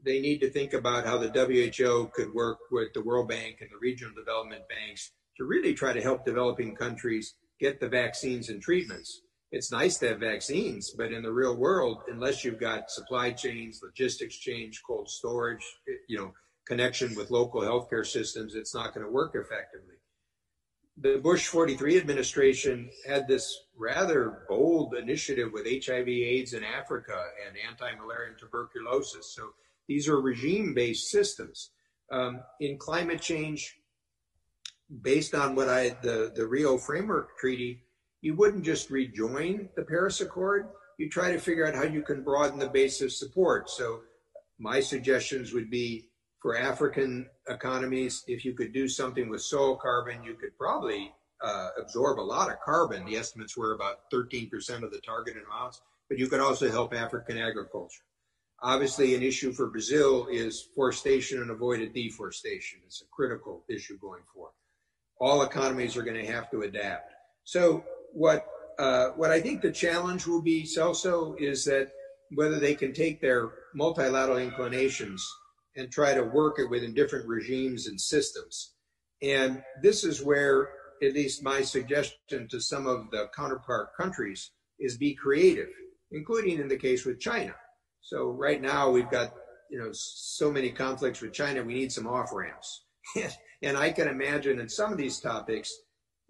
[0.02, 3.68] they need to think about how the WHO could work with the World Bank and
[3.70, 8.62] the regional development banks to really try to help developing countries get the vaccines and
[8.62, 9.20] treatments.
[9.52, 13.80] It's nice to have vaccines, but in the real world, unless you've got supply chains,
[13.82, 15.64] logistics change, cold storage,
[16.08, 16.32] you know,
[16.66, 19.96] connection with local healthcare systems, it's not going to work effectively
[20.98, 27.56] the Bush 43 administration had this rather bold initiative with HIV AIDS in Africa and
[27.68, 29.34] anti-malaria and tuberculosis.
[29.34, 29.50] So
[29.88, 31.70] these are regime-based systems.
[32.10, 33.76] Um, in climate change,
[35.02, 37.82] based on what I the, the Rio Framework Treaty,
[38.22, 40.68] you wouldn't just rejoin the Paris Accord.
[40.98, 43.70] You try to figure out how you can broaden the base of support.
[43.70, 44.00] So
[44.58, 46.08] my suggestions would be
[46.46, 51.12] for African economies, if you could do something with soil carbon, you could probably
[51.42, 53.04] uh, absorb a lot of carbon.
[53.04, 57.36] The estimates were about 13% of the targeted amounts, but you could also help African
[57.36, 58.04] agriculture.
[58.62, 62.78] Obviously, an issue for Brazil is forestation and avoided deforestation.
[62.86, 64.52] It's a critical issue going forward.
[65.20, 67.12] All economies are going to have to adapt.
[67.44, 67.84] So,
[68.16, 68.46] what
[68.78, 71.92] uh, what I think the challenge will be, Celso, is that
[72.34, 75.26] whether they can take their multilateral inclinations
[75.76, 78.74] and try to work it within different regimes and systems.
[79.22, 80.68] And this is where,
[81.02, 85.68] at least my suggestion to some of the counterpart countries is be creative,
[86.10, 87.54] including in the case with China.
[88.02, 89.32] So right now we've got,
[89.70, 92.84] you know, so many conflicts with China, we need some off ramps.
[93.62, 95.72] and I can imagine in some of these topics,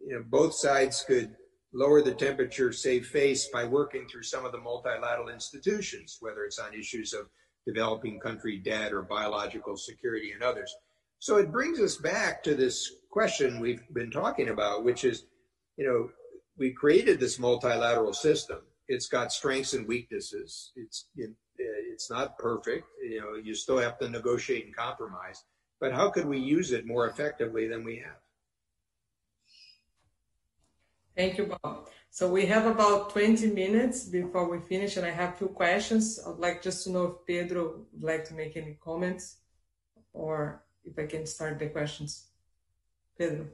[0.05, 1.35] you know, both sides could
[1.77, 6.59] lower the temperature, save face by working through some of the multilateral institutions, whether it's
[6.59, 7.29] on issues of
[7.67, 10.75] developing country debt or biological security and others.
[11.19, 15.27] So it brings us back to this question we've been talking about, which is,
[15.77, 16.09] you know,
[16.57, 18.59] we created this multilateral system.
[18.89, 20.73] It's got strengths and weaknesses.
[20.77, 21.09] It's
[21.59, 22.87] it's not perfect.
[23.03, 25.43] You know, you still have to negotiate and compromise.
[25.81, 28.17] But how could we use it more effectively than we have?
[31.17, 31.89] Thank you, Bob.
[32.11, 36.21] So we have about 20 minutes before we finish, and I have two questions.
[36.27, 39.39] I'd like just to know if Pedro would like to make any comments
[40.13, 42.27] or if I can start the questions.
[43.19, 43.47] Pedro.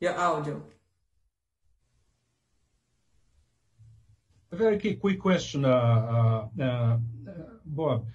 [0.00, 0.62] Your audio.
[4.50, 6.98] A very quick question, uh, uh, uh,
[7.64, 8.06] Bob,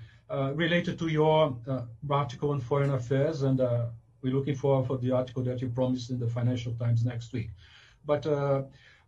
[0.56, 1.58] related to your
[2.10, 3.60] article on foreign affairs, and
[4.28, 7.50] we're looking forward for the article that you promised in the Financial Times next week.
[8.06, 8.26] But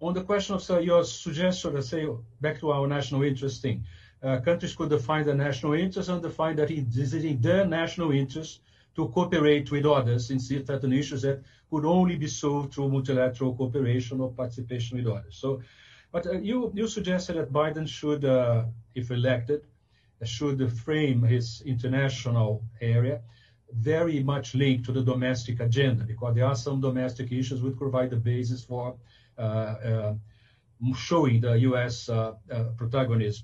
[0.02, 2.08] on the question of sir, your suggestion, let's say
[2.40, 3.84] back to our national interest thing,
[4.24, 8.12] uh, countries could define their national interest and define that it is in their national
[8.12, 8.62] interest
[8.96, 14.20] to cooperate with others in certain issues that could only be solved through multilateral cooperation
[14.20, 15.36] or participation with others.
[15.38, 15.62] So
[16.12, 18.66] but uh, you, you suggested that Biden should, uh,
[18.96, 19.62] if elected,
[20.24, 23.22] should frame his international area
[23.74, 28.10] very much linked to the domestic agenda, because there are some domestic issues which provide
[28.10, 28.96] the basis for
[29.38, 30.14] uh, uh
[30.96, 32.08] showing the U.S.
[32.08, 32.34] Uh,
[32.78, 33.44] protagonism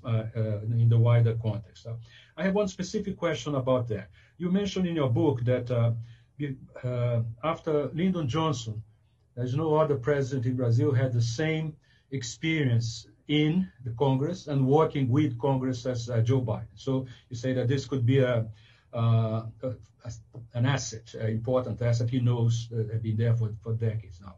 [0.78, 1.86] in the wider context.
[2.36, 4.08] I have one specific question about that.
[4.38, 5.70] You mentioned in your book that
[7.44, 8.82] after Lyndon Johnson,
[9.34, 11.76] there's no other president in Brazil had the same
[12.10, 16.68] experience in the Congress and working with Congress as Joe Biden.
[16.74, 18.46] So you say that this could be a,
[18.92, 19.42] uh,
[20.54, 22.10] an asset, an important asset.
[22.10, 24.36] He knows uh, have been there for, for decades now.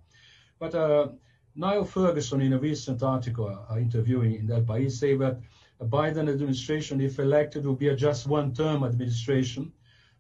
[0.59, 1.09] But uh,
[1.55, 5.41] Niall Ferguson, in a recent article uh, interviewing in that País, say that
[5.81, 9.73] a Biden administration, if elected, will be a just one-term administration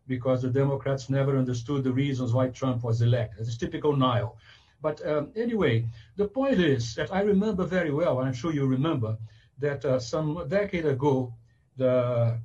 [0.06, 3.46] because the Democrats never understood the reasons why Trump was elected.
[3.46, 4.38] It's typical Niall.
[4.80, 5.86] But um, anyway,
[6.16, 9.18] the point is that I remember very well, and I'm sure you remember,
[9.58, 11.34] that uh, some decade ago,
[11.76, 12.38] the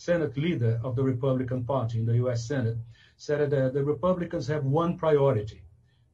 [0.00, 2.48] Senate leader of the Republican Party in the U.S.
[2.48, 2.78] Senate
[3.18, 5.62] said that the Republicans have one priority,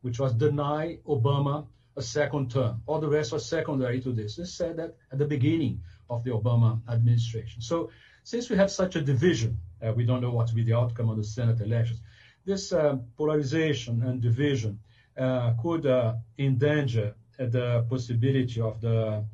[0.01, 2.83] which was deny Obama a second term.
[2.87, 4.35] All the rest was secondary to this.
[4.35, 7.63] They said that at the beginning of the Obama administration.
[7.63, 7.91] So
[8.25, 11.09] since we have such a division, uh, we don't know what will be the outcome
[11.09, 12.01] of the Senate elections.
[12.45, 14.81] This uh, polarization and division
[15.17, 19.25] uh, could uh, endanger the possibility of the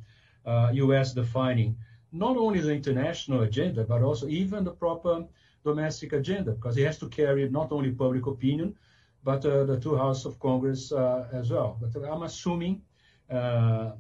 [0.85, 1.13] U.S.
[1.13, 1.79] Uh, defining
[2.13, 5.25] not only the international agenda, but also even the proper
[5.65, 8.75] domestic agenda, because he has to carry not only public opinion,
[9.25, 11.79] but uh, the two houses of Congress uh, as well.
[11.81, 12.83] But I'm assuming,
[13.31, 13.93] uh,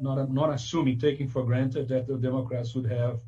[0.00, 3.20] not, not assuming, taking for granted that the Democrats would have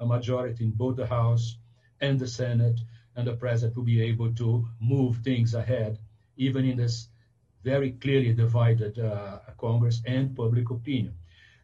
[0.00, 1.56] a majority in both the House
[2.00, 2.78] and the Senate,
[3.16, 5.98] and the president will be able to move things ahead,
[6.36, 7.08] even in this
[7.64, 11.14] very clearly divided uh, Congress and public opinion.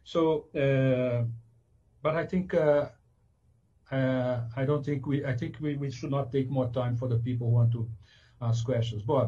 [0.03, 1.23] So, uh,
[2.05, 2.85] but I think uh,
[3.91, 5.25] I don't think we.
[5.25, 7.89] I think we, we should not take more time for the people who want to
[8.47, 9.01] ask questions.
[9.01, 9.27] Bob,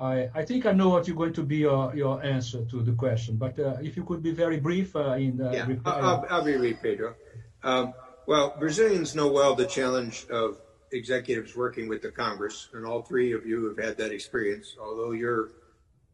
[0.00, 2.92] I, I think I know what you're going to be your, your answer to the
[2.92, 6.00] question, but uh, if you could be very brief uh, in the yeah, reply.
[6.00, 7.14] I'll, I'll be brief, Pedro.
[7.62, 7.92] Um,
[8.26, 10.56] well, Brazilians know well the challenge of
[10.92, 15.12] executives working with the Congress, and all three of you have had that experience, although
[15.12, 15.50] you're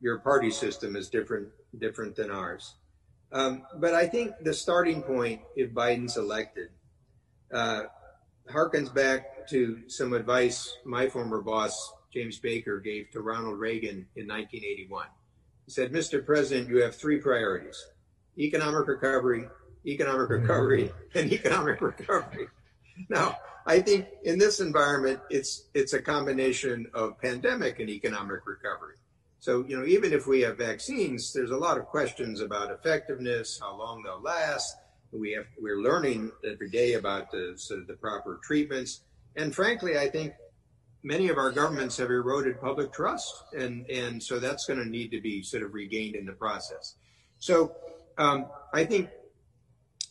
[0.00, 1.46] your party system is different
[1.78, 2.74] different than ours.
[3.32, 6.70] Um, but I think the starting point, if Biden's elected,
[7.52, 7.82] uh,
[8.50, 14.26] harkens back to some advice my former boss James Baker gave to Ronald Reagan in
[14.26, 15.06] 1981.
[15.66, 16.24] He said, "Mr.
[16.24, 17.86] President, you have three priorities:
[18.36, 19.48] economic recovery,
[19.86, 22.48] economic recovery, and economic recovery."
[23.08, 28.96] Now, I think in this environment, it's it's a combination of pandemic and economic recovery.
[29.40, 33.58] So, you know, even if we have vaccines, there's a lot of questions about effectiveness,
[33.60, 34.76] how long they'll last.
[35.12, 39.00] We have, we're learning every day about the sort of the proper treatments.
[39.36, 40.34] And frankly, I think
[41.02, 43.32] many of our governments have eroded public trust.
[43.56, 46.96] And, and so that's going to need to be sort of regained in the process.
[47.38, 47.74] So
[48.18, 49.08] um, I think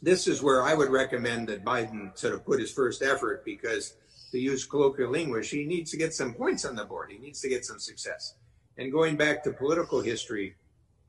[0.01, 3.93] this is where I would recommend that Biden sort of put his first effort because
[4.31, 7.11] to use colloquial language, he needs to get some points on the board.
[7.11, 8.33] He needs to get some success.
[8.79, 10.55] And going back to political history,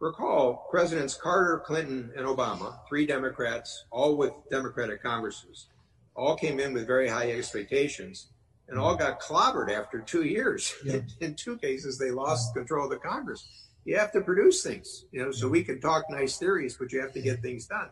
[0.01, 5.69] recall Presidents Carter, Clinton, and Obama, three Democrats, all with Democratic Congresses,
[6.17, 8.27] all came in with very high expectations
[8.69, 10.75] and all got clobbered after two years.
[10.85, 10.99] Yeah.
[11.21, 13.49] In, two cases, they lost control of the Congress.
[13.85, 17.01] You have to produce things, you know, so we can talk nice theories, but you
[17.01, 17.91] have to get things done.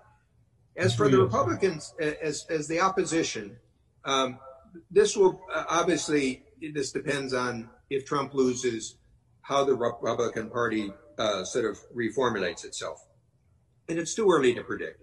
[0.77, 3.57] As for the Republicans, as, as the opposition,
[4.05, 4.41] um,
[4.91, 6.43] this will uh, obviously
[6.75, 8.97] this depends on if Trump loses,
[9.49, 13.07] how the Republican Party uh, sort of reformulates itself.
[13.89, 15.01] And it's too early to predict.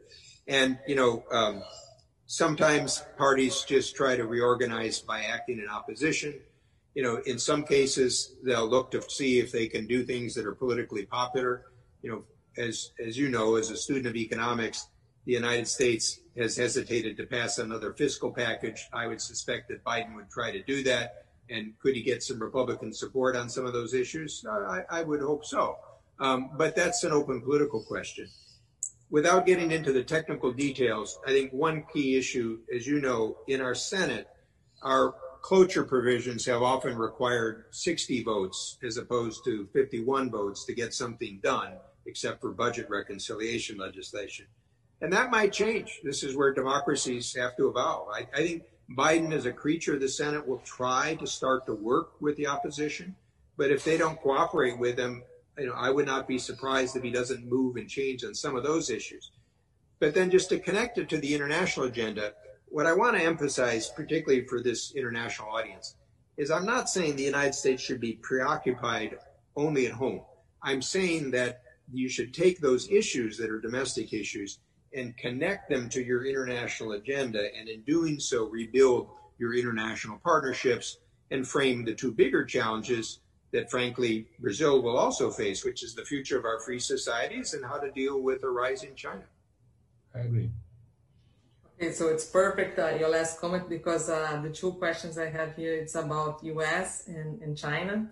[0.47, 1.63] And, you know, um,
[2.27, 6.35] sometimes parties just try to reorganize by acting in opposition.
[6.93, 10.45] You know, in some cases, they'll look to see if they can do things that
[10.45, 11.63] are politically popular.
[12.03, 12.23] You know,
[12.55, 14.87] as, as you know, as a student of economics,
[15.25, 18.87] the United States has hesitated to pass another fiscal package.
[18.93, 21.24] I would suspect that Biden would try to do that.
[21.49, 24.45] And could he get some Republican support on some of those issues?
[24.49, 25.77] I, I would hope so.
[26.19, 28.27] Um, but that's an open political question.
[29.09, 33.61] Without getting into the technical details, I think one key issue, as you know, in
[33.61, 34.27] our Senate,
[34.81, 40.93] our cloture provisions have often required 60 votes as opposed to 51 votes to get
[40.93, 41.73] something done,
[42.07, 44.47] except for budget reconciliation legislation.
[45.01, 46.01] And that might change.
[46.03, 48.07] This is where democracies have to evolve.
[48.11, 51.73] I, I think Biden, as a creature of the Senate, will try to start to
[51.73, 53.15] work with the opposition.
[53.57, 55.23] But if they don't cooperate with him,
[55.57, 58.55] you know, I would not be surprised if he doesn't move and change on some
[58.55, 59.31] of those issues.
[59.99, 62.33] But then just to connect it to the international agenda,
[62.67, 65.95] what I want to emphasize, particularly for this international audience,
[66.37, 69.17] is I'm not saying the United States should be preoccupied
[69.55, 70.21] only at home.
[70.61, 74.59] I'm saying that you should take those issues that are domestic issues
[74.95, 80.97] and connect them to your international agenda, and in doing so, rebuild your international partnerships
[81.31, 83.19] and frame the two bigger challenges
[83.51, 87.63] that, frankly, Brazil will also face, which is the future of our free societies and
[87.65, 89.23] how to deal with a rising China.
[90.13, 90.49] I agree.
[91.77, 95.55] Okay, so it's perfect uh, your last comment because uh, the two questions I have
[95.57, 97.07] here it's about U.S.
[97.07, 98.09] and, and China.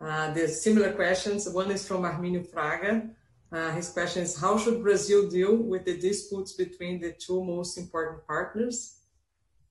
[0.00, 1.48] Uh, there's similar questions.
[1.48, 3.08] One is from Arminio Fraga.
[3.52, 7.76] Uh, his question is How should Brazil deal with the disputes between the two most
[7.78, 9.00] important partners?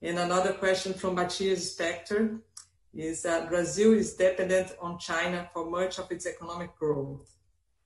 [0.02, 2.40] And another question from Matias Spektor
[2.94, 7.30] is that Brazil is dependent on China for much of its economic growth.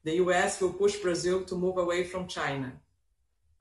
[0.04, 2.74] The US will push Brazil to move away from China.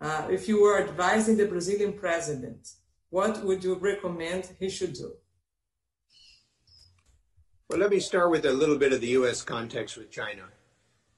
[0.00, 2.72] Uh, if you were advising the Brazilian president,
[3.10, 5.12] what would you recommend he should do?
[7.68, 10.44] Well, let me start with a little bit of the US context with China.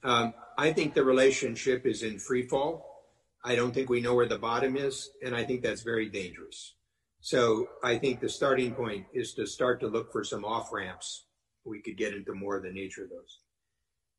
[0.02, 3.04] Um, I think the relationship is in free fall.
[3.44, 6.74] I don't think we know where the bottom is, and I think that's very dangerous.
[7.20, 11.24] So I think the starting point is to start to look for some off ramps.
[11.64, 13.38] We could get into more of the nature of those.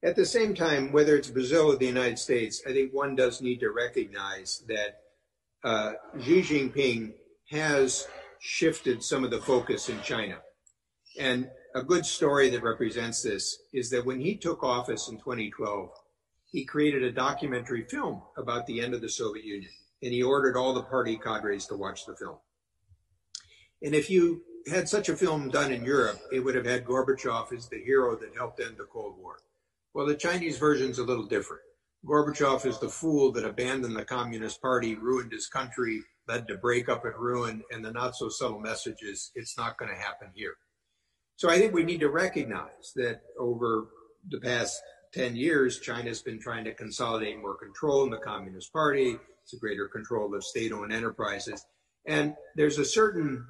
[0.04, 3.42] At the same time, whether it's Brazil or the United States, I think one does
[3.42, 5.02] need to recognize that
[5.64, 7.14] uh, Xi Jinping
[7.50, 8.08] has
[8.40, 10.38] shifted some of the focus in China.
[11.18, 15.90] And a good story that represents this is that when he took office in 2012,
[16.56, 19.72] he created a documentary film about the end of the Soviet Union,
[20.02, 22.38] and he ordered all the party cadres to watch the film.
[23.84, 24.42] And if you
[24.72, 28.16] had such a film done in Europe, it would have had Gorbachev as the hero
[28.16, 29.40] that helped end the Cold War.
[29.94, 31.64] Well, the Chinese version is a little different.
[32.06, 37.04] Gorbachev is the fool that abandoned the Communist Party, ruined his country, led to breakup
[37.04, 40.56] and ruin, and the not so subtle message is it's not going to happen here.
[41.36, 43.90] So I think we need to recognize that over
[44.30, 44.82] the past
[45.16, 49.58] 10 years, China's been trying to consolidate more control in the Communist Party, it's a
[49.58, 51.66] greater control of state owned enterprises.
[52.06, 53.46] And there's a certain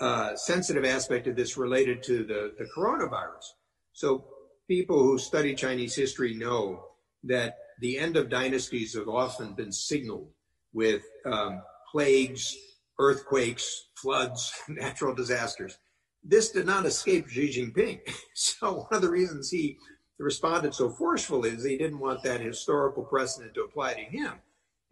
[0.00, 3.44] uh, sensitive aspect of this related to the, the coronavirus.
[3.92, 4.24] So
[4.66, 6.84] people who study Chinese history know
[7.24, 10.30] that the end of dynasties have often been signaled
[10.72, 12.56] with um, plagues,
[12.98, 15.78] earthquakes, floods, natural disasters.
[16.24, 18.00] This did not escape Xi Jinping.
[18.34, 19.76] So one of the reasons he
[20.22, 24.34] responded so forcefully is he didn't want that historical precedent to apply to him.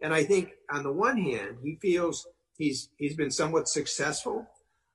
[0.01, 2.27] And I think on the one hand, he feels
[2.57, 4.47] he's he's been somewhat successful.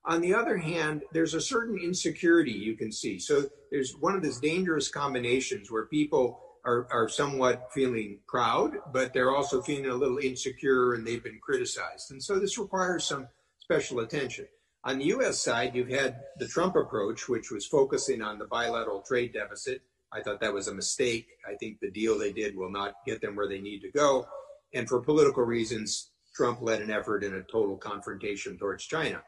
[0.05, 3.19] On the other hand, there's a certain insecurity you can see.
[3.19, 9.13] So there's one of these dangerous combinations where people are, are somewhat feeling proud, but
[9.13, 12.11] they're also feeling a little insecure and they've been criticized.
[12.11, 14.47] And so this requires some special attention.
[14.85, 19.03] On the US side, you've had the Trump approach, which was focusing on the bilateral
[19.03, 21.27] trade deficit I thought that was a mistake.
[21.49, 24.27] I think the deal they did will not get them where they need to go.
[24.73, 29.23] And for political reasons, Trump led an effort in a total confrontation towards China.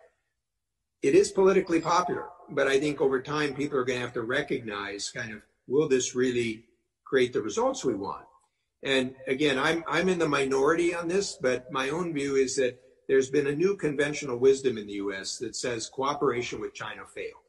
[1.02, 4.22] It is politically popular, but I think over time people are going to have to
[4.22, 6.64] recognize kind of will this really
[7.04, 8.26] create the results we want?
[8.82, 12.80] And again, I'm I'm in the minority on this, but my own view is that
[13.08, 17.47] there's been a new conventional wisdom in the US that says cooperation with China failed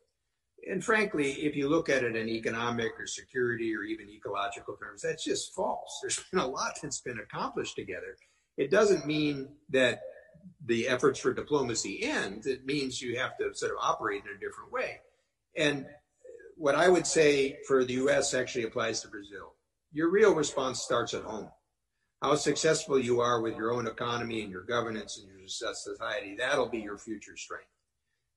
[0.68, 5.02] and frankly, if you look at it in economic or security or even ecological terms,
[5.02, 6.00] that's just false.
[6.02, 8.16] There's been a lot that's been accomplished together.
[8.58, 10.02] It doesn't mean that
[10.66, 12.46] the efforts for diplomacy end.
[12.46, 15.00] It means you have to sort of operate in a different way.
[15.56, 15.86] And
[16.56, 19.56] what I would say for the US actually applies to Brazil.
[19.92, 21.50] Your real response starts at home.
[22.22, 26.70] How successful you are with your own economy and your governance and your society, that'll
[26.70, 27.70] be your future strength.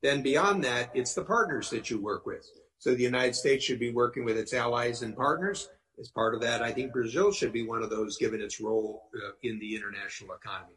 [0.03, 2.49] Then beyond that, it's the partners that you work with.
[2.79, 5.69] So the United States should be working with its allies and partners.
[6.01, 9.05] As part of that, I think Brazil should be one of those given its role
[9.15, 10.75] uh, in the international economy.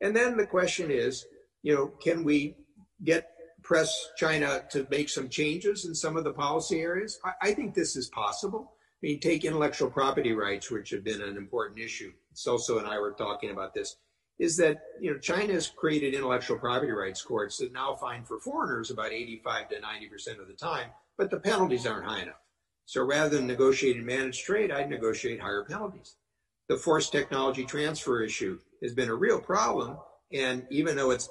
[0.00, 1.26] And then the question is,
[1.62, 2.56] you know, can we
[3.04, 3.30] get
[3.62, 7.18] press China to make some changes in some of the policy areas?
[7.24, 8.72] I, I think this is possible.
[8.72, 12.12] I mean, take intellectual property rights, which have been an important issue.
[12.34, 13.96] Celso and I were talking about this.
[14.38, 18.38] Is that you know China has created intellectual property rights courts that now fine for
[18.38, 22.42] foreigners about 85 to 90 percent of the time, but the penalties aren't high enough.
[22.84, 26.16] So rather than negotiating managed trade, I'd negotiate higher penalties.
[26.68, 29.98] The forced technology transfer issue has been a real problem,
[30.32, 31.28] and even though it's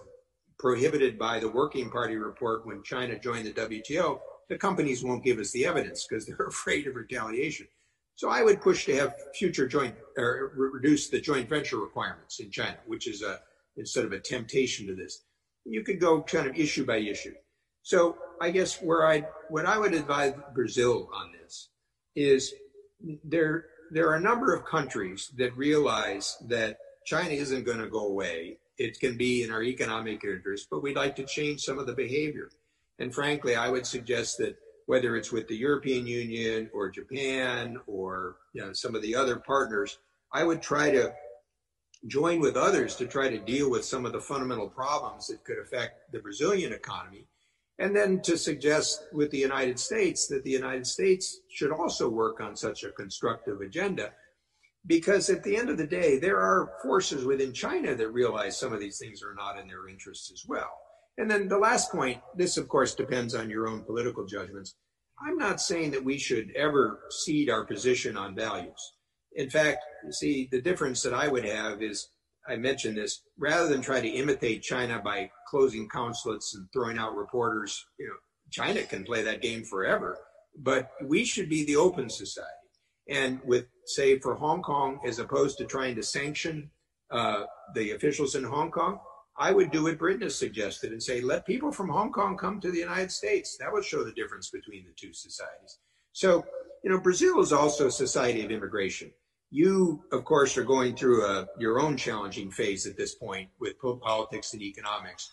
[0.57, 4.19] prohibited by the Working Party report when China joined the WTO,
[4.49, 7.67] the companies won't give us the evidence because they're afraid of retaliation.
[8.15, 12.49] So I would push to have future joint or reduce the joint venture requirements in
[12.49, 13.39] China, which is a
[13.77, 15.23] instead of a temptation to this.
[15.65, 17.33] You could go kind of issue by issue.
[17.83, 21.69] So I guess where I what I would advise Brazil on this
[22.15, 22.53] is
[23.23, 28.07] there there are a number of countries that realize that China isn't going to go
[28.07, 28.57] away.
[28.77, 31.93] It can be in our economic interest, but we'd like to change some of the
[31.93, 32.49] behavior.
[32.97, 38.37] And frankly, I would suggest that whether it's with the European Union or Japan or
[38.53, 39.97] you know, some of the other partners,
[40.31, 41.13] I would try to
[42.07, 45.57] join with others to try to deal with some of the fundamental problems that could
[45.57, 47.27] affect the Brazilian economy.
[47.79, 52.39] And then to suggest with the United States that the United States should also work
[52.39, 54.11] on such a constructive agenda.
[54.87, 58.71] Because at the end of the day, there are forces within China that realize some
[58.71, 60.71] of these things are not in their interests as well.
[61.17, 64.75] And then the last point, this of course depends on your own political judgments.
[65.25, 68.93] I'm not saying that we should ever cede our position on values.
[69.33, 69.79] In fact,
[70.11, 72.09] see, the difference that I would have is,
[72.47, 77.15] I mentioned this, rather than try to imitate China by closing consulates and throwing out
[77.15, 78.15] reporters, you know,
[78.51, 80.17] China can play that game forever,
[80.57, 82.49] but we should be the open society.
[83.09, 86.69] And with, say, for Hong Kong, as opposed to trying to sanction
[87.11, 87.43] uh,
[87.73, 88.99] the officials in Hong Kong,
[89.37, 92.61] I would do what Britain has suggested and say, let people from Hong Kong come
[92.61, 93.57] to the United States.
[93.57, 95.79] That would show the difference between the two societies.
[96.13, 96.45] So,
[96.83, 99.11] you know, Brazil is also a society of immigration.
[99.51, 103.75] You, of course, are going through a, your own challenging phase at this point with
[104.01, 105.29] politics and economics.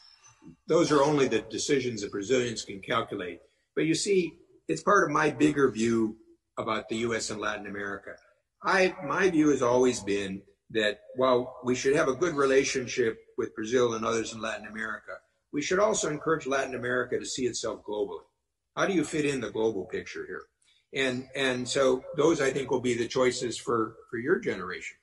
[0.67, 3.39] Those are only the decisions that Brazilians can calculate.
[3.77, 4.33] But you see,
[4.67, 6.17] it's part of my bigger view
[6.59, 7.31] about the U.S.
[7.31, 8.17] and Latin America.
[8.65, 10.43] I, my view has always been
[10.73, 15.13] that while we should have a good relationship with Brazil and others in Latin America,
[15.53, 18.25] we should also encourage Latin America to see itself globally.
[18.77, 20.45] How do you fit in the global picture here?
[20.95, 24.97] And and so those I think will be the choices for for your generation.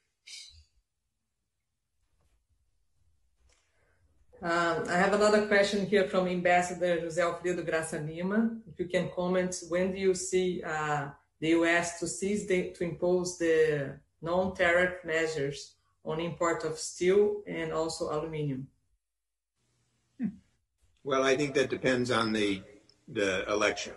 [4.42, 8.52] Um, I have another question here from Ambassador José Alfredo Graça Lima.
[8.72, 11.10] If you can comment, when do you see uh,
[11.42, 12.00] the U.S.
[12.00, 15.76] to cease the, to impose the non-tariff measures
[16.06, 18.68] on import of steel and also aluminum?
[21.04, 22.62] Well, I think that depends on the
[23.08, 23.94] the election.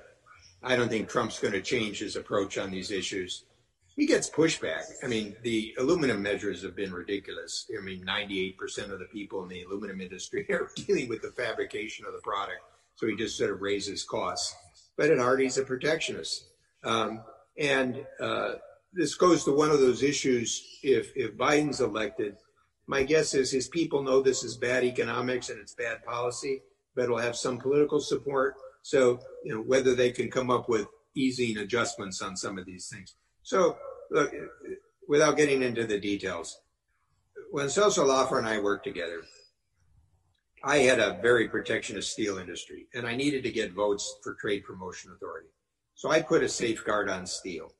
[0.62, 3.44] I don't think Trump's going to change his approach on these issues.
[3.96, 4.84] He gets pushback.
[5.02, 7.70] I mean, the aluminum measures have been ridiculous.
[7.76, 12.06] I mean, 98% of the people in the aluminum industry are dealing with the fabrication
[12.06, 12.60] of the product.
[12.94, 14.54] So he just sort of raises costs.
[14.96, 16.46] But at heart, he's a protectionist.
[16.84, 17.20] Um,
[17.58, 18.52] and uh,
[18.92, 20.78] this goes to one of those issues.
[20.82, 22.36] If if Biden's elected,
[22.86, 26.62] my guess is his people know this is bad economics and it's bad policy,
[26.94, 28.54] but it'll have some political support.
[28.82, 32.88] So you know whether they can come up with easing adjustments on some of these
[32.88, 33.14] things.
[33.42, 33.78] So
[34.10, 34.32] look,
[35.08, 36.60] without getting into the details,
[37.50, 39.22] when Celso Lafer and I worked together,
[40.64, 44.64] I had a very protectionist steel industry, and I needed to get votes for Trade
[44.64, 45.48] Promotion Authority.
[45.94, 47.74] So I put a safeguard on steel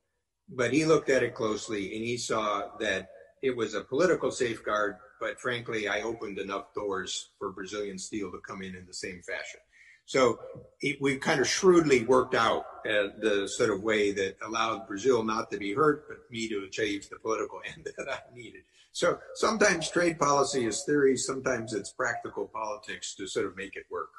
[0.49, 3.09] but he looked at it closely and he saw that
[3.43, 8.39] it was a political safeguard, but frankly, I opened enough doors for Brazilian steel to
[8.47, 9.61] come in in the same fashion.
[10.05, 10.39] So
[10.81, 15.23] it, we kind of shrewdly worked out uh, the sort of way that allowed Brazil
[15.23, 18.63] not to be hurt, but me to achieve the political end that I needed.
[18.93, 23.87] So sometimes trade policy is theory, sometimes it's practical politics to sort of make it
[23.91, 24.11] work.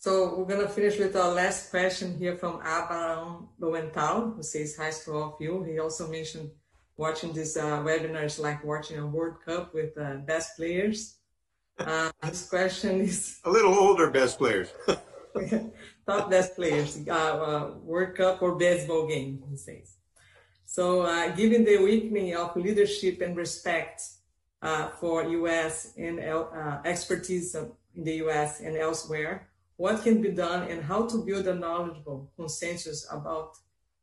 [0.00, 4.74] So we're going to finish with our last question here from Abraham Lowenthal, who says
[4.74, 5.62] hi to all of you.
[5.62, 6.52] He also mentioned
[6.96, 11.18] watching these uh, webinars like watching a World Cup with uh, best players.
[11.78, 14.72] Uh, this question is a little older best players.
[16.06, 19.98] top best players, uh, uh, World Cup or baseball game, he says.
[20.64, 24.00] So, uh, given the weakening of leadership and respect
[24.62, 25.92] uh, for U.S.
[25.98, 28.60] and uh, expertise in the U.S.
[28.60, 29.49] and elsewhere,
[29.80, 33.56] what can be done and how to build a knowledgeable consensus about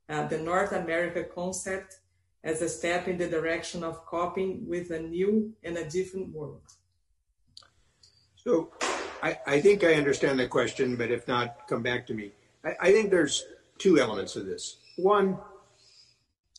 [0.10, 1.99] uh, the North America concept
[2.44, 6.64] as a step in the direction of coping with a new and a different world?
[8.38, 8.72] So
[9.22, 12.32] I, I think I understand the question, but if not, come back to me.
[12.66, 13.45] I, I think there's
[13.78, 14.78] two elements of this.
[14.95, 15.38] One,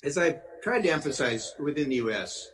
[0.04, 2.52] as I've tried to emphasize within the US,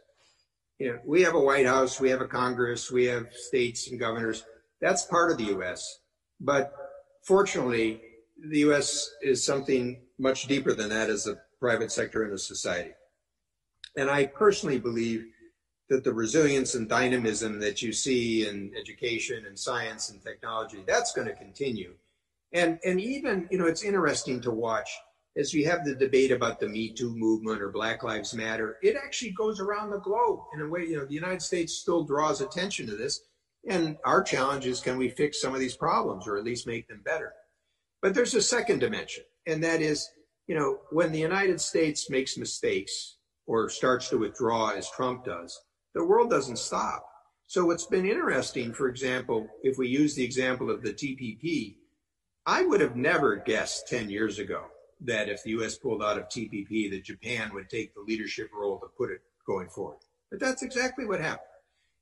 [0.79, 4.01] you know, we have a White House, we have a Congress, we have states and
[4.01, 4.47] governors.
[4.81, 6.01] That's part of the US.
[6.45, 6.75] But
[7.23, 8.03] fortunately,
[8.39, 12.93] the US is something much deeper than that as a private sector and a society.
[13.97, 15.25] And I personally believe
[15.89, 21.13] that the resilience and dynamism that you see in education and science and technology, that's
[21.13, 21.95] going to continue.
[22.53, 24.91] And, and even, you know, it's interesting to watch
[25.37, 28.97] as we have the debate about the Me Too movement or Black Lives Matter, it
[28.97, 32.41] actually goes around the globe in a way, you know, the United States still draws
[32.41, 33.23] attention to this.
[33.69, 36.87] And our challenge is can we fix some of these problems or at least make
[36.89, 37.33] them better?
[38.03, 40.11] But there's a second dimension, and that is,
[40.47, 43.17] you know, when the United States makes mistakes
[43.47, 45.59] or starts to withdraw as Trump does,
[45.95, 47.07] the world doesn't stop.
[47.47, 51.77] So what's been interesting, for example, if we use the example of the TPP,
[52.47, 54.65] I would have never guessed 10 years ago
[55.01, 55.77] that if the U.S.
[55.77, 59.69] pulled out of TPP, that Japan would take the leadership role to put it going
[59.69, 59.99] forward.
[60.31, 61.49] But that's exactly what happened.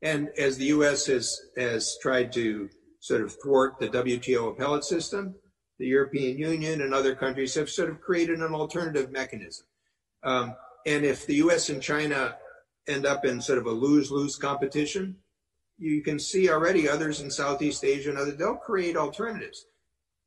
[0.03, 1.07] And as the U.S.
[1.07, 2.69] has, has tried to
[3.01, 5.37] sort of thwart the WTO appellate system,
[5.79, 9.67] the European Union and other countries have sort of created an alternative mechanism.
[10.25, 10.55] Um,
[10.87, 11.69] and if the U.S.
[11.69, 12.37] and China
[12.89, 15.17] end up in sort of a lose-lose competition,
[15.79, 19.67] you can see already others in Southeast Asia and others, they'll create alternatives.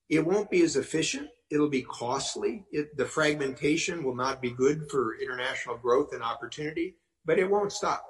[0.10, 1.30] It won't be as efficient.
[1.50, 2.66] It'll be costly.
[2.72, 6.96] It, the fragmentation will not be good for international growth and opportunity,
[7.26, 8.06] but it won't stop.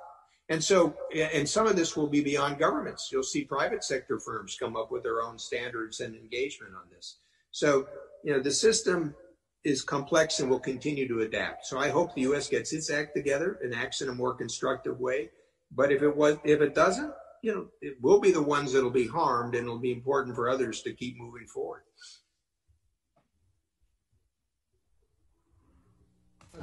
[0.49, 3.09] And so, and some of this will be beyond governments.
[3.11, 7.17] You'll see private sector firms come up with their own standards and engagement on this.
[7.51, 7.87] So,
[8.23, 9.15] you know, the system
[9.63, 11.65] is complex and will continue to adapt.
[11.65, 12.47] So I hope the U.S.
[12.47, 15.31] gets its act together and acts in a more constructive way.
[15.71, 17.11] But if it was, if it doesn't,
[17.41, 20.49] you know, it will be the ones that'll be harmed, and it'll be important for
[20.49, 21.81] others to keep moving forward.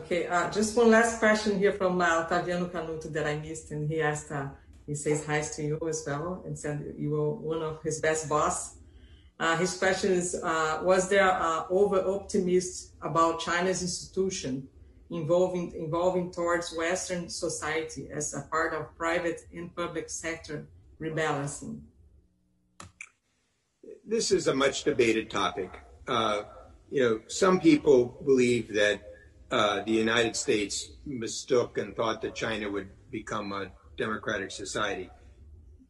[0.01, 3.89] Okay, uh, just one last question here from uh, Otaviano Canuto that I missed, and
[3.91, 4.49] he asked, uh,
[4.87, 8.29] he says hi to you as well, and said you were one of his best
[8.29, 8.77] boss.
[9.39, 14.67] Uh, his question is, uh, was there uh, over optimism about China's institution
[15.11, 20.67] involving, involving towards Western society as a part of private and public sector
[21.01, 21.81] rebalancing?
[24.07, 25.71] This is a much debated topic.
[26.09, 26.45] Uh,
[26.91, 29.01] you know, some people believe that
[29.53, 35.11] Uh, the United States mistook and thought that China would become a democratic society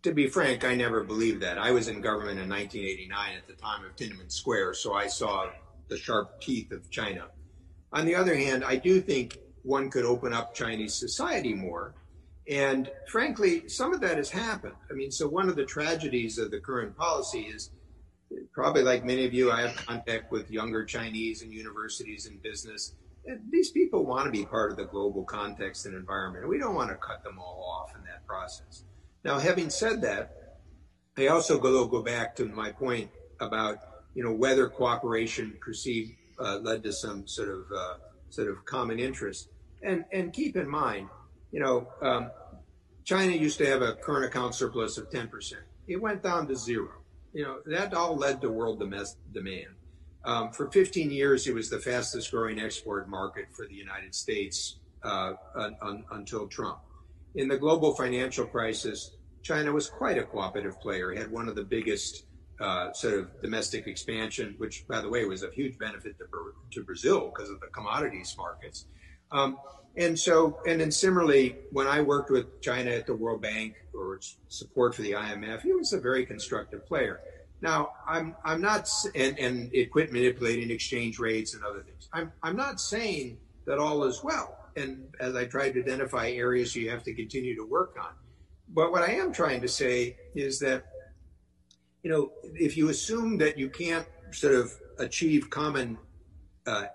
[0.03, 1.59] to be frank, I never believed that.
[1.59, 5.51] I was in government in 1989 at the time of Tiananmen Square, so I saw
[5.89, 7.27] the sharp teeth of China.
[7.93, 11.95] On the other hand, I do think one could open up Chinese society more.
[12.49, 14.75] And frankly, some of that has happened.
[14.91, 17.71] I mean, so one of the tragedies of the current policy is
[18.53, 22.95] probably like many of you, I have contact with younger Chinese in universities and business.
[23.51, 26.49] These people want to be part of the global context and environment.
[26.49, 28.85] We don't want to cut them all off in that process.
[29.25, 30.59] Now, having said that,
[31.17, 33.79] I also go, go back to my point about
[34.15, 37.95] you know whether cooperation perceived uh, led to some sort of uh,
[38.31, 39.49] sort of common interest.
[39.83, 41.09] And and keep in mind,
[41.51, 42.31] you know, um,
[43.05, 45.55] China used to have a current account surplus of 10%.
[45.89, 47.03] It went down to zero.
[47.33, 49.75] You know, that all led to world domestic demand.
[50.25, 54.77] Um, for 15 years, it was the fastest growing export market for the United States
[55.03, 56.79] uh, un, un, until Trump.
[57.35, 61.13] In the global financial crisis, China was quite a cooperative player.
[61.13, 62.25] It had one of the biggest
[62.61, 67.33] uh, sort of domestic expansion, which, by the way, was of huge benefit to, Brazil
[67.35, 68.87] because of the commodities markets.
[69.33, 69.59] Um,
[69.97, 74.21] and so, and then similarly, when I worked with China at the World Bank or
[74.49, 77.21] support for the IMF, he was a very constructive player.
[77.63, 82.09] Now, I'm I'm not and, and it quit manipulating exchange rates and other things.
[82.13, 86.75] I'm I'm not saying that all is well and as I tried to identify areas
[86.75, 88.13] you have to continue to work on.
[88.69, 90.85] But what I am trying to say is that,
[92.03, 95.99] you know, if you assume that you can't sort of achieve common
[96.67, 96.87] uh,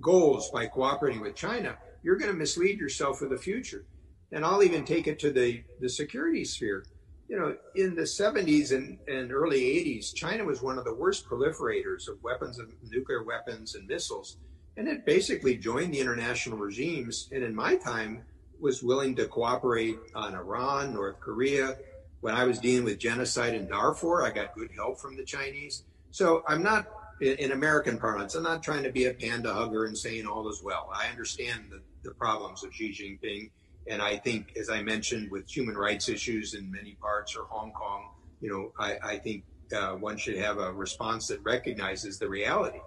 [0.00, 3.84] goals by cooperating with China, you're going to mislead yourself for the future.
[4.32, 6.86] And I'll even take it to the, the security sphere.
[7.28, 11.28] You know, in the 70s and, and early 80s, China was one of the worst
[11.28, 14.36] proliferators of weapons of nuclear weapons and missiles.
[14.76, 17.28] And it basically joined the international regimes.
[17.32, 18.22] And in my time,
[18.60, 21.76] was willing to cooperate on Iran, North Korea.
[22.20, 25.84] When I was dealing with genocide in Darfur, I got good help from the Chinese.
[26.10, 26.86] So I'm not,
[27.20, 30.62] in American parlance, I'm not trying to be a panda hugger and saying all is
[30.62, 30.90] well.
[30.94, 33.50] I understand the, the problems of Xi Jinping
[33.88, 37.72] and I think, as I mentioned, with human rights issues in many parts or Hong
[37.72, 38.10] Kong,
[38.40, 39.44] you know, I, I think
[39.74, 42.80] uh, one should have a response that recognizes the reality.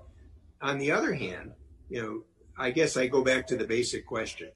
[0.61, 1.53] On the other hand,
[1.89, 2.23] you know,
[2.57, 4.49] I guess I go back to the basic question.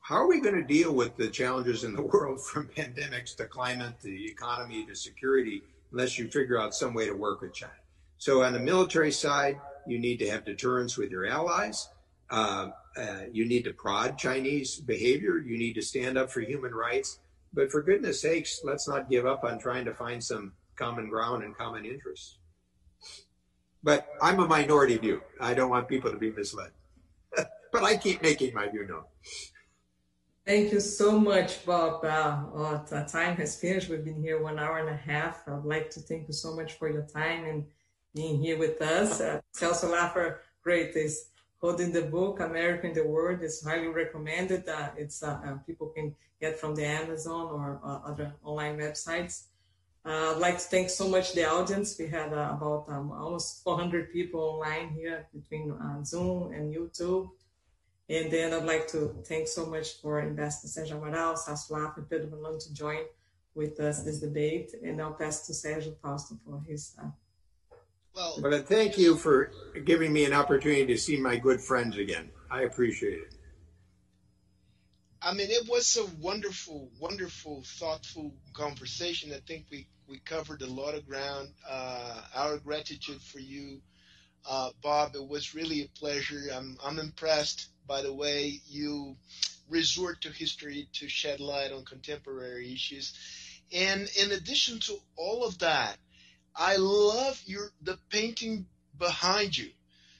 [0.00, 3.46] How are we going to deal with the challenges in the world from pandemics to
[3.46, 5.62] climate, to the economy, to security,
[5.92, 7.72] unless you figure out some way to work with China?
[8.18, 11.88] So on the military side, you need to have deterrence with your allies.
[12.30, 15.38] Uh, uh, you need to prod Chinese behavior.
[15.38, 17.18] You need to stand up for human rights.
[17.52, 21.44] But for goodness sakes, let's not give up on trying to find some common ground
[21.44, 22.38] and common interests.
[23.82, 25.22] But I'm a minority view.
[25.40, 26.70] I don't want people to be misled.
[27.36, 29.04] but I keep making my view known.
[30.46, 32.04] Thank you so much, Bob.
[32.04, 33.88] Uh, the time has finished.
[33.88, 35.48] We've been here one hour and a half.
[35.48, 37.64] I'd like to thank you so much for your time and
[38.14, 39.20] being here with us.
[39.20, 40.94] Uh, Celso Lafer, great.
[40.96, 41.28] Is
[41.64, 44.68] holding the book America in the World is highly recommended.
[44.68, 49.44] Uh, it's uh, people can get from the Amazon or uh, other online websites.
[50.04, 51.96] Uh, I'd like to thank so much the audience.
[51.98, 55.72] We had uh, about um, almost 400 people online here between
[56.04, 57.30] Zoom and YouTube.
[58.10, 62.28] And then I'd like to thank so much for Ambassador Sergio Amaral, Sassuaf, and Pedro
[62.28, 63.04] Malan to join
[63.54, 64.74] with us this debate.
[64.84, 66.94] And I'll pass to Sergio Fausto for his
[68.14, 69.50] well, but thank you for
[69.84, 72.30] giving me an opportunity to see my good friends again.
[72.50, 73.34] I appreciate it.
[75.20, 79.32] I mean, it was a wonderful, wonderful, thoughtful conversation.
[79.32, 81.48] I think we, we covered a lot of ground.
[81.66, 83.80] Uh, our gratitude for you,
[84.46, 85.14] uh, Bob.
[85.14, 86.42] It was really a pleasure.
[86.52, 89.16] I'm, I'm impressed by the way you
[89.70, 93.14] resort to history to shed light on contemporary issues.
[93.72, 95.96] And in addition to all of that,
[96.56, 98.66] I love your the painting
[98.98, 99.70] behind you.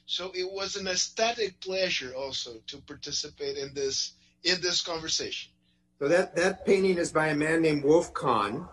[0.07, 4.13] So it was an aesthetic pleasure also to participate in this
[4.43, 5.53] in this conversation.
[5.99, 8.69] So that that painting is by a man named Wolf Kahn,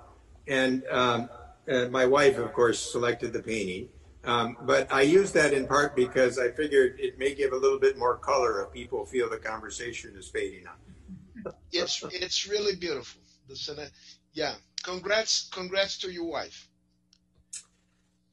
[0.48, 1.30] and um,
[1.72, 3.90] uh, my wife, of course, selected the painting.
[4.24, 7.80] Um, but I use that in part because I figured it may give a little
[7.80, 11.54] bit more color if people feel the conversation is fading on.
[11.72, 13.22] it's it's really beautiful.
[13.48, 13.90] The,
[14.34, 16.68] yeah, congrats congrats to your wife.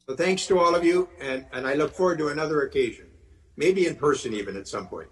[0.09, 3.05] So thanks to all of you, and, and I look forward to another occasion,
[3.57, 5.07] maybe in person even at some point.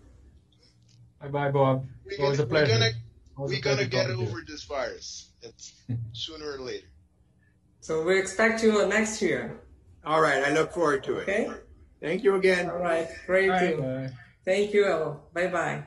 [1.22, 1.86] Bye bye, Bob.
[2.08, 2.80] It was a pleasure.
[3.38, 5.76] We're gonna, get over this virus it's
[6.14, 6.88] sooner or later.
[7.80, 9.62] So we expect you next year.
[10.04, 11.30] All right, I look forward to it.
[11.30, 11.52] Okay.
[12.02, 12.68] Thank you again.
[12.68, 13.78] All right, great.
[13.78, 14.10] Bye.
[14.46, 15.20] Thank you.
[15.32, 15.84] Bye bye.